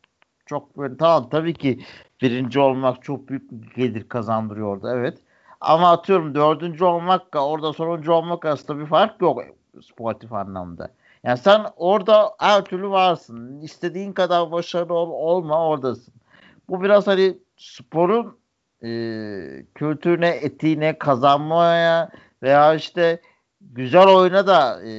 [0.47, 1.81] çok böyle tamam tabii ki
[2.23, 5.19] birinci olmak çok büyük bir gelir kazandırıyor orada evet.
[5.61, 9.43] Ama atıyorum dördüncü olmakla orada sonuncu olmak arasında bir fark yok
[9.83, 10.89] sportif anlamda.
[11.25, 13.61] Yani sen orada her türlü varsın.
[13.61, 16.15] İstediğin kadar başarılı ol, olma oradasın.
[16.69, 18.39] Bu biraz hani sporun
[18.83, 18.89] e,
[19.75, 22.11] kültürüne, etiğine, kazanmaya
[22.43, 23.21] veya işte
[23.61, 24.93] güzel oyuna da e,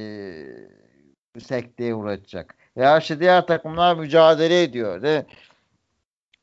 [1.40, 2.54] sekteye uğratacak.
[2.76, 5.02] Veya işte diğer takımlar mücadele ediyor.
[5.02, 5.26] De,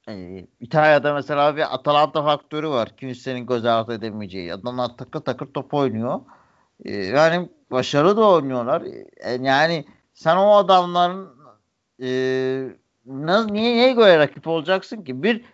[0.09, 2.89] e, İtalya'da mesela bir Atalanta faktörü var.
[2.97, 4.53] Kimsenin göz ardı edemeyeceği.
[4.53, 6.21] Adamlar takır takır top oynuyor.
[6.85, 8.81] E, yani başarılı da oynuyorlar.
[9.17, 11.29] E, yani sen o adamların
[12.01, 12.09] e,
[13.05, 15.23] nasıl, niye, neye göre rakip olacaksın ki?
[15.23, 15.45] Bir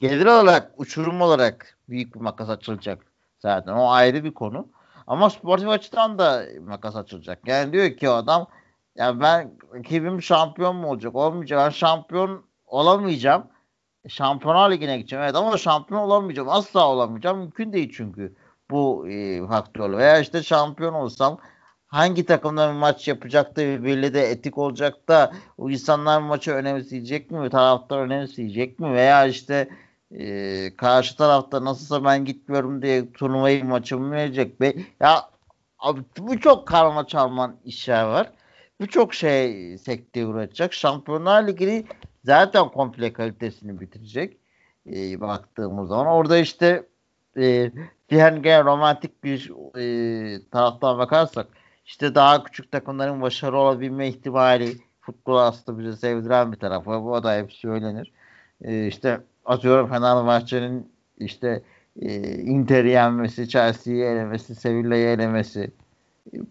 [0.00, 3.06] gelir olarak, uçurum olarak büyük bir makas açılacak
[3.38, 3.72] zaten.
[3.72, 4.68] O ayrı bir konu.
[5.06, 7.48] Ama sportif açıdan da makas açılacak.
[7.48, 8.46] Yani diyor ki o adam
[8.96, 11.14] ya ben rakibim şampiyon mu olacak?
[11.14, 11.58] Olmayacak.
[11.58, 13.46] Ben şampiyon olamayacağım.
[14.08, 15.24] Şampiyonlar Ligi'ne gideceğim.
[15.24, 16.48] Evet ama şampiyon olamayacağım.
[16.48, 17.38] Asla olamayacağım.
[17.38, 18.36] Mümkün değil çünkü
[18.72, 19.96] bu e, faktörle.
[19.96, 21.38] Veya işte şampiyon olsam
[21.86, 27.30] hangi takımla bir maç yapacak da belli de etik olacak da o insanlar maçı önemseyecek
[27.30, 27.50] mi?
[27.50, 28.92] Taraftar önemseyecek mi?
[28.92, 29.68] Veya işte
[30.10, 34.74] e, karşı tarafta nasılsa ben gitmiyorum diye turnuvayı maçımı verecek be.
[35.00, 35.30] Ya
[35.78, 38.32] abi bu çok karma çarman işler var.
[38.80, 40.72] Birçok şey sekteye uğratacak.
[40.72, 41.84] Şampiyonlar Ligi'ni
[42.24, 44.36] zaten komple kalitesini bitirecek.
[44.86, 46.06] E, baktığımız zaman.
[46.06, 46.86] Orada işte
[47.36, 47.72] e,
[48.08, 51.46] diğer gene romantik bir e, taraftan bakarsak
[51.86, 56.90] işte daha küçük takımların başarılı olabilme ihtimali futbol aslında bizi sevdiren bir tarafı.
[56.90, 58.12] Bu da hep söylenir.
[58.62, 61.62] E, işte atıyorum Fenerbahçe'nin işte
[62.00, 65.70] e, Inter'i yenmesi, Chelsea'yi elemesi, Sevilla'yı elemesi.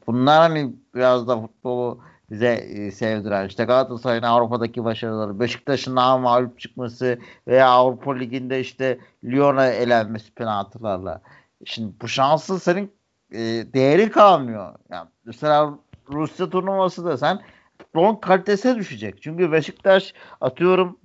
[0.07, 1.99] Bunlar hani biraz da futbolu
[2.31, 8.99] bize e, sevdiren işte Galatasaray'ın Avrupa'daki başarıları, Beşiktaş'ın daha mağlup çıkması veya Avrupa Ligi'nde işte
[9.23, 11.21] Lyon'a elenmesi penaltılarla.
[11.65, 12.93] Şimdi bu şansın senin
[13.31, 13.39] e,
[13.73, 14.75] değeri kalmıyor.
[14.89, 17.41] Yani mesela Rusya turnuvası da sen
[17.77, 19.21] futbolun kalitesine düşecek.
[19.21, 20.99] Çünkü Beşiktaş atıyorum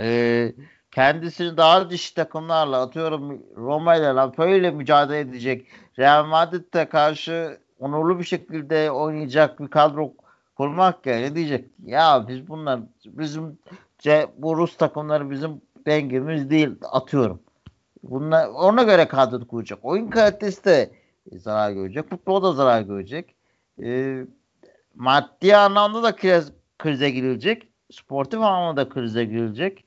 [0.00, 0.52] e,
[0.90, 5.66] kendisini daha dişi takımlarla atıyorum Roma ile böyle mücadele edecek.
[5.98, 10.12] Real Madrid'e karşı onurlu bir şekilde oynayacak bir kadro
[10.58, 13.58] kurmak yani diyecek ya biz bunlar bizim
[14.36, 17.40] bu Rus takımları bizim dengimiz değil atıyorum.
[18.02, 19.78] Bunlar ona göre kadro kuracak.
[19.82, 20.90] Oyun kalitesi de
[21.32, 22.10] zarar görecek.
[22.10, 23.34] Futbol da zarar görecek.
[23.82, 24.20] E,
[24.94, 27.68] maddi anlamda da kriz, krize girilecek.
[27.92, 29.84] Sportif anlamda da krize girilecek.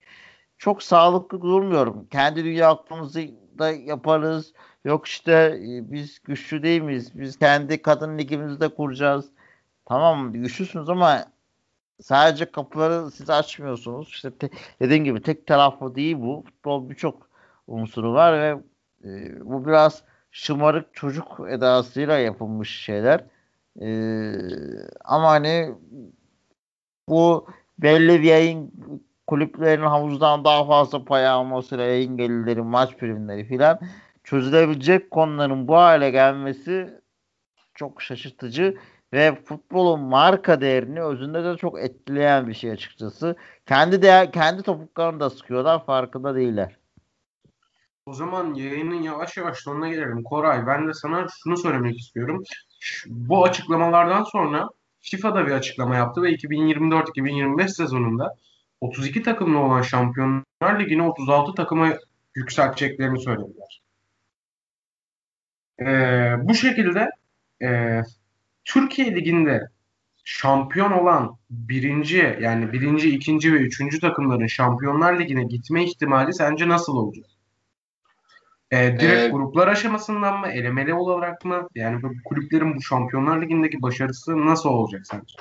[0.58, 2.08] Çok sağlıklı durmuyorum.
[2.12, 3.22] Kendi dünya aklımızı
[3.60, 4.54] da yaparız.
[4.86, 7.12] Yok işte e, biz güçlü değil miyiz?
[7.16, 9.30] Biz kendi kadın ligimizi de kuracağız.
[9.86, 11.26] Tamam güçlüsünüz ama
[12.02, 14.08] sadece kapıları siz açmıyorsunuz.
[14.10, 16.44] İşte te, dediğim gibi tek taraflı değil bu.
[16.46, 17.30] Futbol birçok
[17.67, 18.58] unsuru var ve
[19.04, 23.24] e, bu biraz şımarık çocuk edasıyla yapılmış şeyler.
[23.82, 23.88] E,
[25.06, 25.76] ama hani
[27.08, 27.48] bu
[27.80, 28.72] belli bir yayın
[29.28, 33.80] kulüplerin havuzdan daha fazla pay almasıyla yayın gelirleri, maç primleri filan
[34.24, 37.02] çözülebilecek konuların bu hale gelmesi
[37.74, 38.78] çok şaşırtıcı
[39.13, 43.36] ve futbolun marka değerini özünde de çok etkileyen bir şey açıkçası.
[43.65, 46.76] Kendi değer, kendi topuklarını da sıkıyorlar farkında değiller.
[48.06, 50.24] O zaman yayının yavaş yavaş sonuna gelelim.
[50.24, 52.43] Koray ben de sana şunu söylemek istiyorum.
[53.08, 54.69] Bu açıklamalardan sonra
[55.02, 58.36] FIFA da bir açıklama yaptı ve 2024-2025 sezonunda
[58.82, 61.93] 32 takımlı olan Şampiyonlar Ligi'ni 36 takıma
[62.36, 63.82] yükselteceklerini söylediler.
[65.82, 67.10] Ee, bu şekilde
[67.63, 68.02] e,
[68.65, 69.69] Türkiye Ligi'nde
[70.24, 76.97] şampiyon olan birinci yani birinci, ikinci ve üçüncü takımların Şampiyonlar Ligi'ne gitme ihtimali sence nasıl
[76.97, 77.26] olacak?
[78.71, 81.67] Ee, direkt ee, gruplar aşamasından mı, elemeli olarak mı?
[81.76, 85.36] Yani bu kulüplerin bu Şampiyonlar Ligi'ndeki başarısı nasıl olacak sence?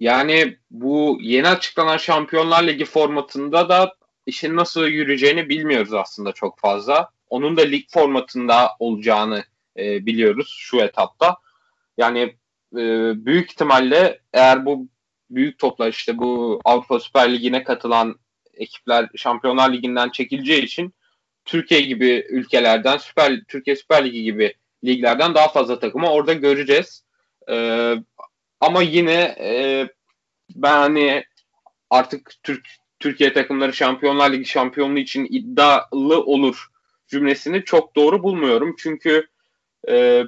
[0.00, 3.94] Yani bu yeni açıklanan Şampiyonlar Ligi formatında da
[4.26, 7.08] işin nasıl yürüyeceğini bilmiyoruz aslında çok fazla.
[7.28, 9.44] Onun da lig formatında olacağını
[9.76, 11.36] e, biliyoruz şu etapta.
[11.98, 12.20] Yani
[12.76, 14.88] e, büyük ihtimalle eğer bu
[15.30, 18.18] büyük toplar işte bu Avrupa Süper Ligi'ne katılan
[18.54, 20.94] ekipler Şampiyonlar Ligi'nden çekileceği için
[21.44, 27.04] Türkiye gibi ülkelerden Süper Türkiye Süper Ligi gibi liglerden daha fazla takımı orada göreceğiz.
[27.48, 27.94] Ee,
[28.60, 29.88] ama yine e,
[30.54, 31.24] ben hani
[31.90, 32.66] artık Türk
[33.00, 36.66] Türkiye takımları Şampiyonlar Ligi şampiyonluğu için iddialı olur
[37.08, 38.74] cümlesini çok doğru bulmuyorum.
[38.78, 39.26] Çünkü
[39.88, 40.24] e,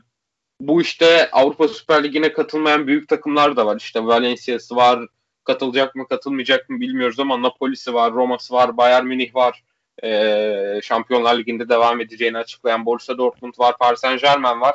[0.62, 3.76] bu işte Avrupa Süper Ligi'ne katılmayan büyük takımlar da var.
[3.76, 5.06] İşte Valencia'sı var,
[5.44, 9.64] katılacak mı katılmayacak mı bilmiyoruz ama Napoli'si var, Roma'sı var, Bayern Münih var.
[10.04, 14.74] Ee, Şampiyonlar Ligi'nde devam edeceğini açıklayan Borussia Dortmund var, Paris Saint Germain var.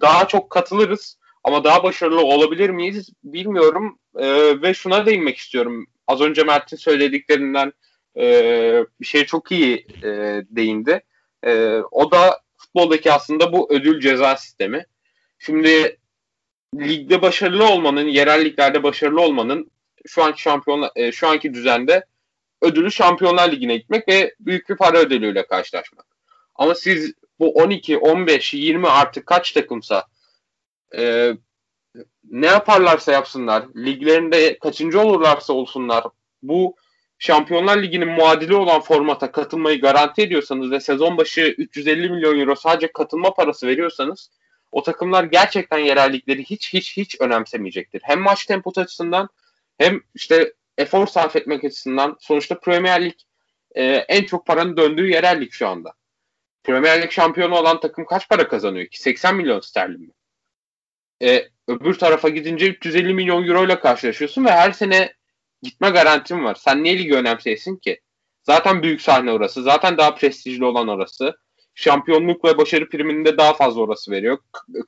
[0.00, 3.98] Daha çok katılırız ama daha başarılı olabilir miyiz bilmiyorum.
[4.18, 5.86] Ee, ve şuna değinmek istiyorum.
[6.06, 7.72] Az önce Mert'in söylediklerinden
[8.16, 8.24] e,
[9.00, 10.08] bir şey çok iyi e,
[10.50, 11.02] değindi.
[11.46, 12.43] E, o da
[12.74, 14.86] futboldaki aslında bu ödül ceza sistemi.
[15.38, 15.98] Şimdi
[16.74, 19.70] ligde başarılı olmanın, yerel liglerde başarılı olmanın
[20.06, 22.04] şu anki şampiyonlar e, şu anki düzende
[22.62, 26.06] ödülü Şampiyonlar Ligi'ne gitmek ve büyük bir para ödülüyle karşılaşmak.
[26.54, 30.06] Ama siz bu 12, 15, 20 artık kaç takımsa
[30.96, 31.32] e,
[32.30, 36.04] ne yaparlarsa yapsınlar, liglerinde kaçıncı olurlarsa olsunlar
[36.42, 36.76] bu
[37.24, 42.92] Şampiyonlar Ligi'nin muadili olan formata katılmayı garanti ediyorsanız ve sezon başı 350 milyon euro sadece
[42.92, 44.30] katılma parası veriyorsanız
[44.72, 48.00] o takımlar gerçekten yerellikleri hiç hiç hiç önemsemeyecektir.
[48.04, 49.28] Hem maç temposu açısından
[49.78, 53.14] hem işte efor sarf etmek açısından sonuçta Premier Lig
[53.74, 55.92] e, en çok paranın döndüğü yerellik şu anda.
[56.64, 59.02] Premier Lig şampiyonu olan takım kaç para kazanıyor ki?
[59.02, 60.12] 80 milyon sterlin mi?
[61.22, 65.12] e, öbür tarafa gidince 350 milyon euro ile karşılaşıyorsun ve her sene
[65.64, 66.54] gitme garantin var.
[66.54, 68.00] Sen niye ligi önemseyesin ki?
[68.42, 69.62] Zaten büyük sahne orası.
[69.62, 71.36] Zaten daha prestijli olan orası.
[71.74, 74.38] Şampiyonluk ve başarı priminde daha fazla orası veriyor.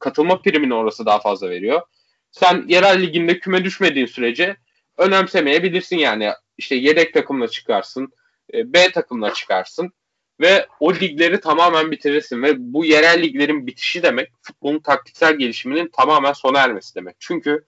[0.00, 1.82] Katılma primini orası daha fazla veriyor.
[2.30, 4.56] Sen yerel liginde küme düşmediğin sürece
[4.98, 6.30] önemsemeyebilirsin yani.
[6.58, 8.12] İşte yedek takımla çıkarsın.
[8.54, 9.92] E, B takımla çıkarsın
[10.40, 16.32] ve o ligleri tamamen bitirirsin ve bu yerel liglerin bitişi demek futbolun taktiksel gelişiminin tamamen
[16.32, 17.16] sona ermesi demek.
[17.18, 17.64] Çünkü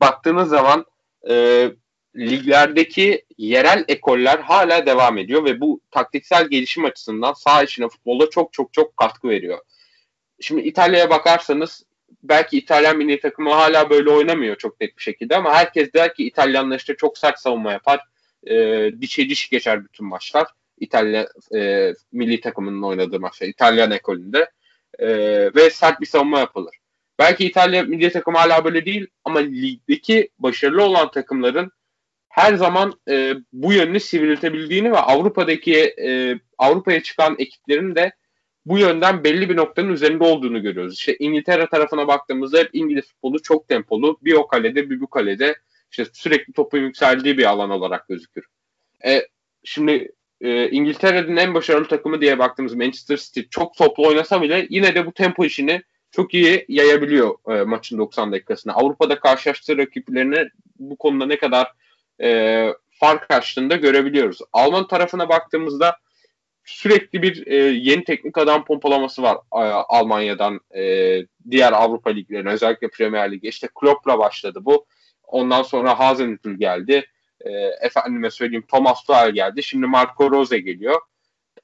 [0.00, 0.84] baktığınız zaman
[1.30, 1.70] e,
[2.16, 8.52] liglerdeki yerel ekoller hala devam ediyor ve bu taktiksel gelişim açısından sağ içine futbolda çok
[8.52, 9.58] çok çok katkı veriyor.
[10.40, 11.84] Şimdi İtalya'ya bakarsanız
[12.22, 16.26] belki İtalyan milli takımı hala böyle oynamıyor çok net bir şekilde ama herkes der ki
[16.26, 18.00] İtalyanlar işte çok sert savunma yapar.
[18.46, 20.46] E, dişe diş geçer bütün maçlar.
[20.80, 23.46] İtalya e, milli takımının oynadığı maçlar.
[23.46, 24.50] İtalyan ekolünde.
[24.98, 25.08] E,
[25.54, 26.76] ve sert bir savunma yapılır.
[27.18, 31.72] Belki İtalya milli takımı hala böyle değil ama ligdeki başarılı olan takımların
[32.34, 38.12] her zaman e, bu yönünü sivriltebildiğini ve Avrupa'daki e, Avrupa'ya çıkan ekiplerin de
[38.66, 40.94] bu yönden belli bir noktanın üzerinde olduğunu görüyoruz.
[40.94, 44.18] İşte İngiltere tarafına baktığımızda hep İngiliz futbolu çok tempolu.
[44.22, 45.56] Bir o kalede bir bu kalede
[45.90, 48.44] işte sürekli topun yükseldiği bir alan olarak gözükür.
[49.06, 49.22] E,
[49.64, 54.94] şimdi e, İngiltere'nin en başarılı takımı diye baktığımız Manchester City çok toplu oynasa bile yine
[54.94, 58.74] de bu tempo işini çok iyi yayabiliyor e, maçın 90 dakikasında.
[58.74, 61.83] Avrupa'da karşılaştığı rakiplerine bu konuda ne kadar
[62.22, 64.38] e, fark açtığını görebiliyoruz.
[64.52, 65.96] Alman tarafına baktığımızda
[66.64, 69.58] sürekli bir e, yeni teknik adam pompalaması var e,
[69.88, 70.82] Almanya'dan e,
[71.50, 73.48] diğer Avrupa liglerine özellikle Premier Lig'e.
[73.48, 74.86] İşte Klopp'la başladı bu.
[75.22, 77.06] Ondan sonra Hasenhüttl geldi.
[77.40, 77.50] E,
[77.80, 79.62] efendime söyleyeyim Thomas Tuchel geldi.
[79.62, 81.00] Şimdi Marco Rose geliyor.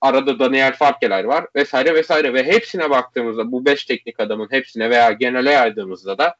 [0.00, 5.12] Arada Daniel Farkeler var vesaire vesaire ve hepsine baktığımızda bu beş teknik adamın hepsine veya
[5.12, 6.36] genele yaydığımızda da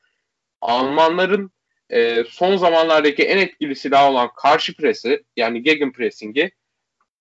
[0.60, 1.50] Almanların
[1.92, 6.50] e, son zamanlardaki en etkili silah olan karşı presi yani gegenpressing'i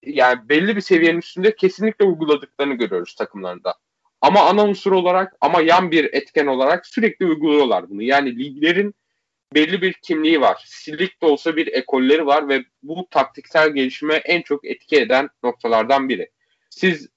[0.03, 3.73] yani belli bir seviyenin üstünde kesinlikle uyguladıklarını görüyoruz takımlarında.
[4.21, 8.03] Ama ana unsur olarak ama yan bir etken olarak sürekli uyguluyorlar bunu.
[8.03, 8.95] Yani liglerin
[9.53, 10.63] belli bir kimliği var.
[10.65, 16.09] Silik de olsa bir ekolleri var ve bu taktiksel gelişime en çok etki eden noktalardan
[16.09, 16.31] biri.
[16.69, 17.09] Siz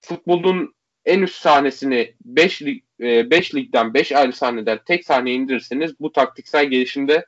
[0.00, 0.74] futbolun
[1.08, 6.66] en üst sahnesini 5 lig, 5 ligden 5 ayrı sahneden tek sahneye indirirseniz bu taktiksel
[6.66, 7.26] gelişimde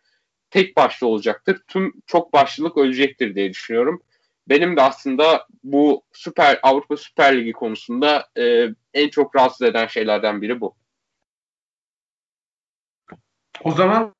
[0.50, 1.62] tek başlı olacaktır.
[1.68, 4.02] Tüm çok başlılık ölecektir diye düşünüyorum.
[4.48, 10.42] Benim de aslında bu Süper Avrupa Süper Ligi konusunda e, en çok rahatsız eden şeylerden
[10.42, 10.76] biri bu.
[13.64, 14.14] O zaman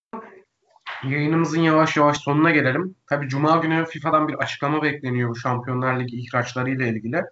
[1.05, 2.97] Yayınımızın yavaş yavaş sonuna gelelim.
[3.07, 7.23] Tabi Cuma günü FIFA'dan bir açıklama bekleniyor bu Şampiyonlar Ligi ihraçları ile ilgili.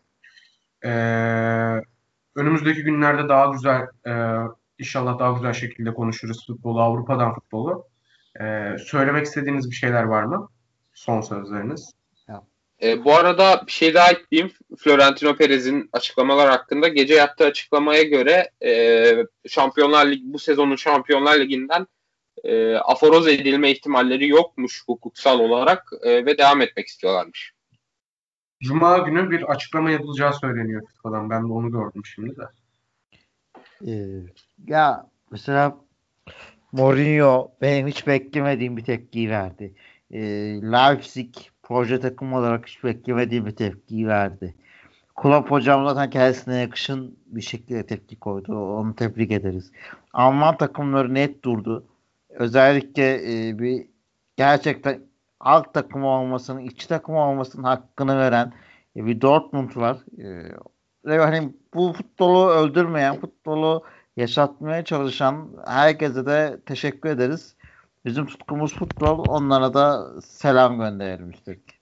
[0.84, 1.82] Ee,
[2.38, 4.12] önümüzdeki günlerde daha güzel, e,
[4.78, 7.86] inşallah daha güzel şekilde konuşuruz futbolu, Avrupa'dan futbolu.
[8.40, 10.48] Ee, söylemek istediğiniz bir şeyler var mı?
[10.94, 11.92] Son sözleriniz.
[12.82, 14.52] E, bu arada bir şey daha ekleyeyim.
[14.78, 19.12] Florentino Perez'in açıklamalar hakkında gece yaptığı açıklamaya göre e,
[19.48, 21.86] Şampiyonlar Ligi bu sezonun Şampiyonlar Ligi'nden
[22.44, 27.52] e, aforoz edilme ihtimalleri yokmuş hukuksal olarak e, ve devam etmek istiyorlarmış.
[28.60, 31.30] Cuma günü bir açıklama yapılacağı söyleniyor FIFA'dan.
[31.30, 32.42] Ben de onu gördüm şimdi de.
[33.86, 34.22] Ee,
[34.66, 35.76] ya mesela
[36.72, 39.74] Mourinho benim hiç beklemediğim bir tepkiyi verdi.
[40.10, 40.20] Ee,
[40.62, 44.54] Leipzig proje takım olarak hiç beklemediğim bir tepkiyi verdi.
[45.16, 48.76] Klopp hocam zaten kendisine yakışın bir şekilde tepki koydu.
[48.76, 49.72] Onu tebrik ederiz.
[50.12, 51.86] Alman takımları net durdu
[52.30, 53.14] özellikle
[53.48, 53.86] e, bir
[54.36, 55.07] gerçekten
[55.40, 58.52] alt takım olmasının, iç takım olmasının hakkını veren
[58.96, 59.98] e, bir Dortmund var.
[60.18, 60.52] E,
[61.04, 63.84] ve hani bu futbolu öldürmeyen, futbolu
[64.16, 67.56] yaşatmaya çalışan herkese de teşekkür ederiz.
[68.04, 69.28] Bizim tutkumuz futbol.
[69.28, 71.80] Onlara da selam gönderelim istedik.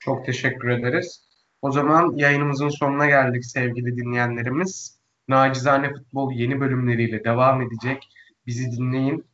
[0.00, 1.26] Çok teşekkür ederiz.
[1.62, 4.98] O zaman yayınımızın sonuna geldik sevgili dinleyenlerimiz.
[5.28, 8.08] Nacizane Futbol yeni bölümleriyle devam edecek.
[8.46, 9.24] Bizi dinleyin.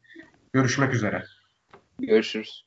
[0.53, 1.25] Görüşmek üzere.
[1.99, 2.65] Görüşürüz.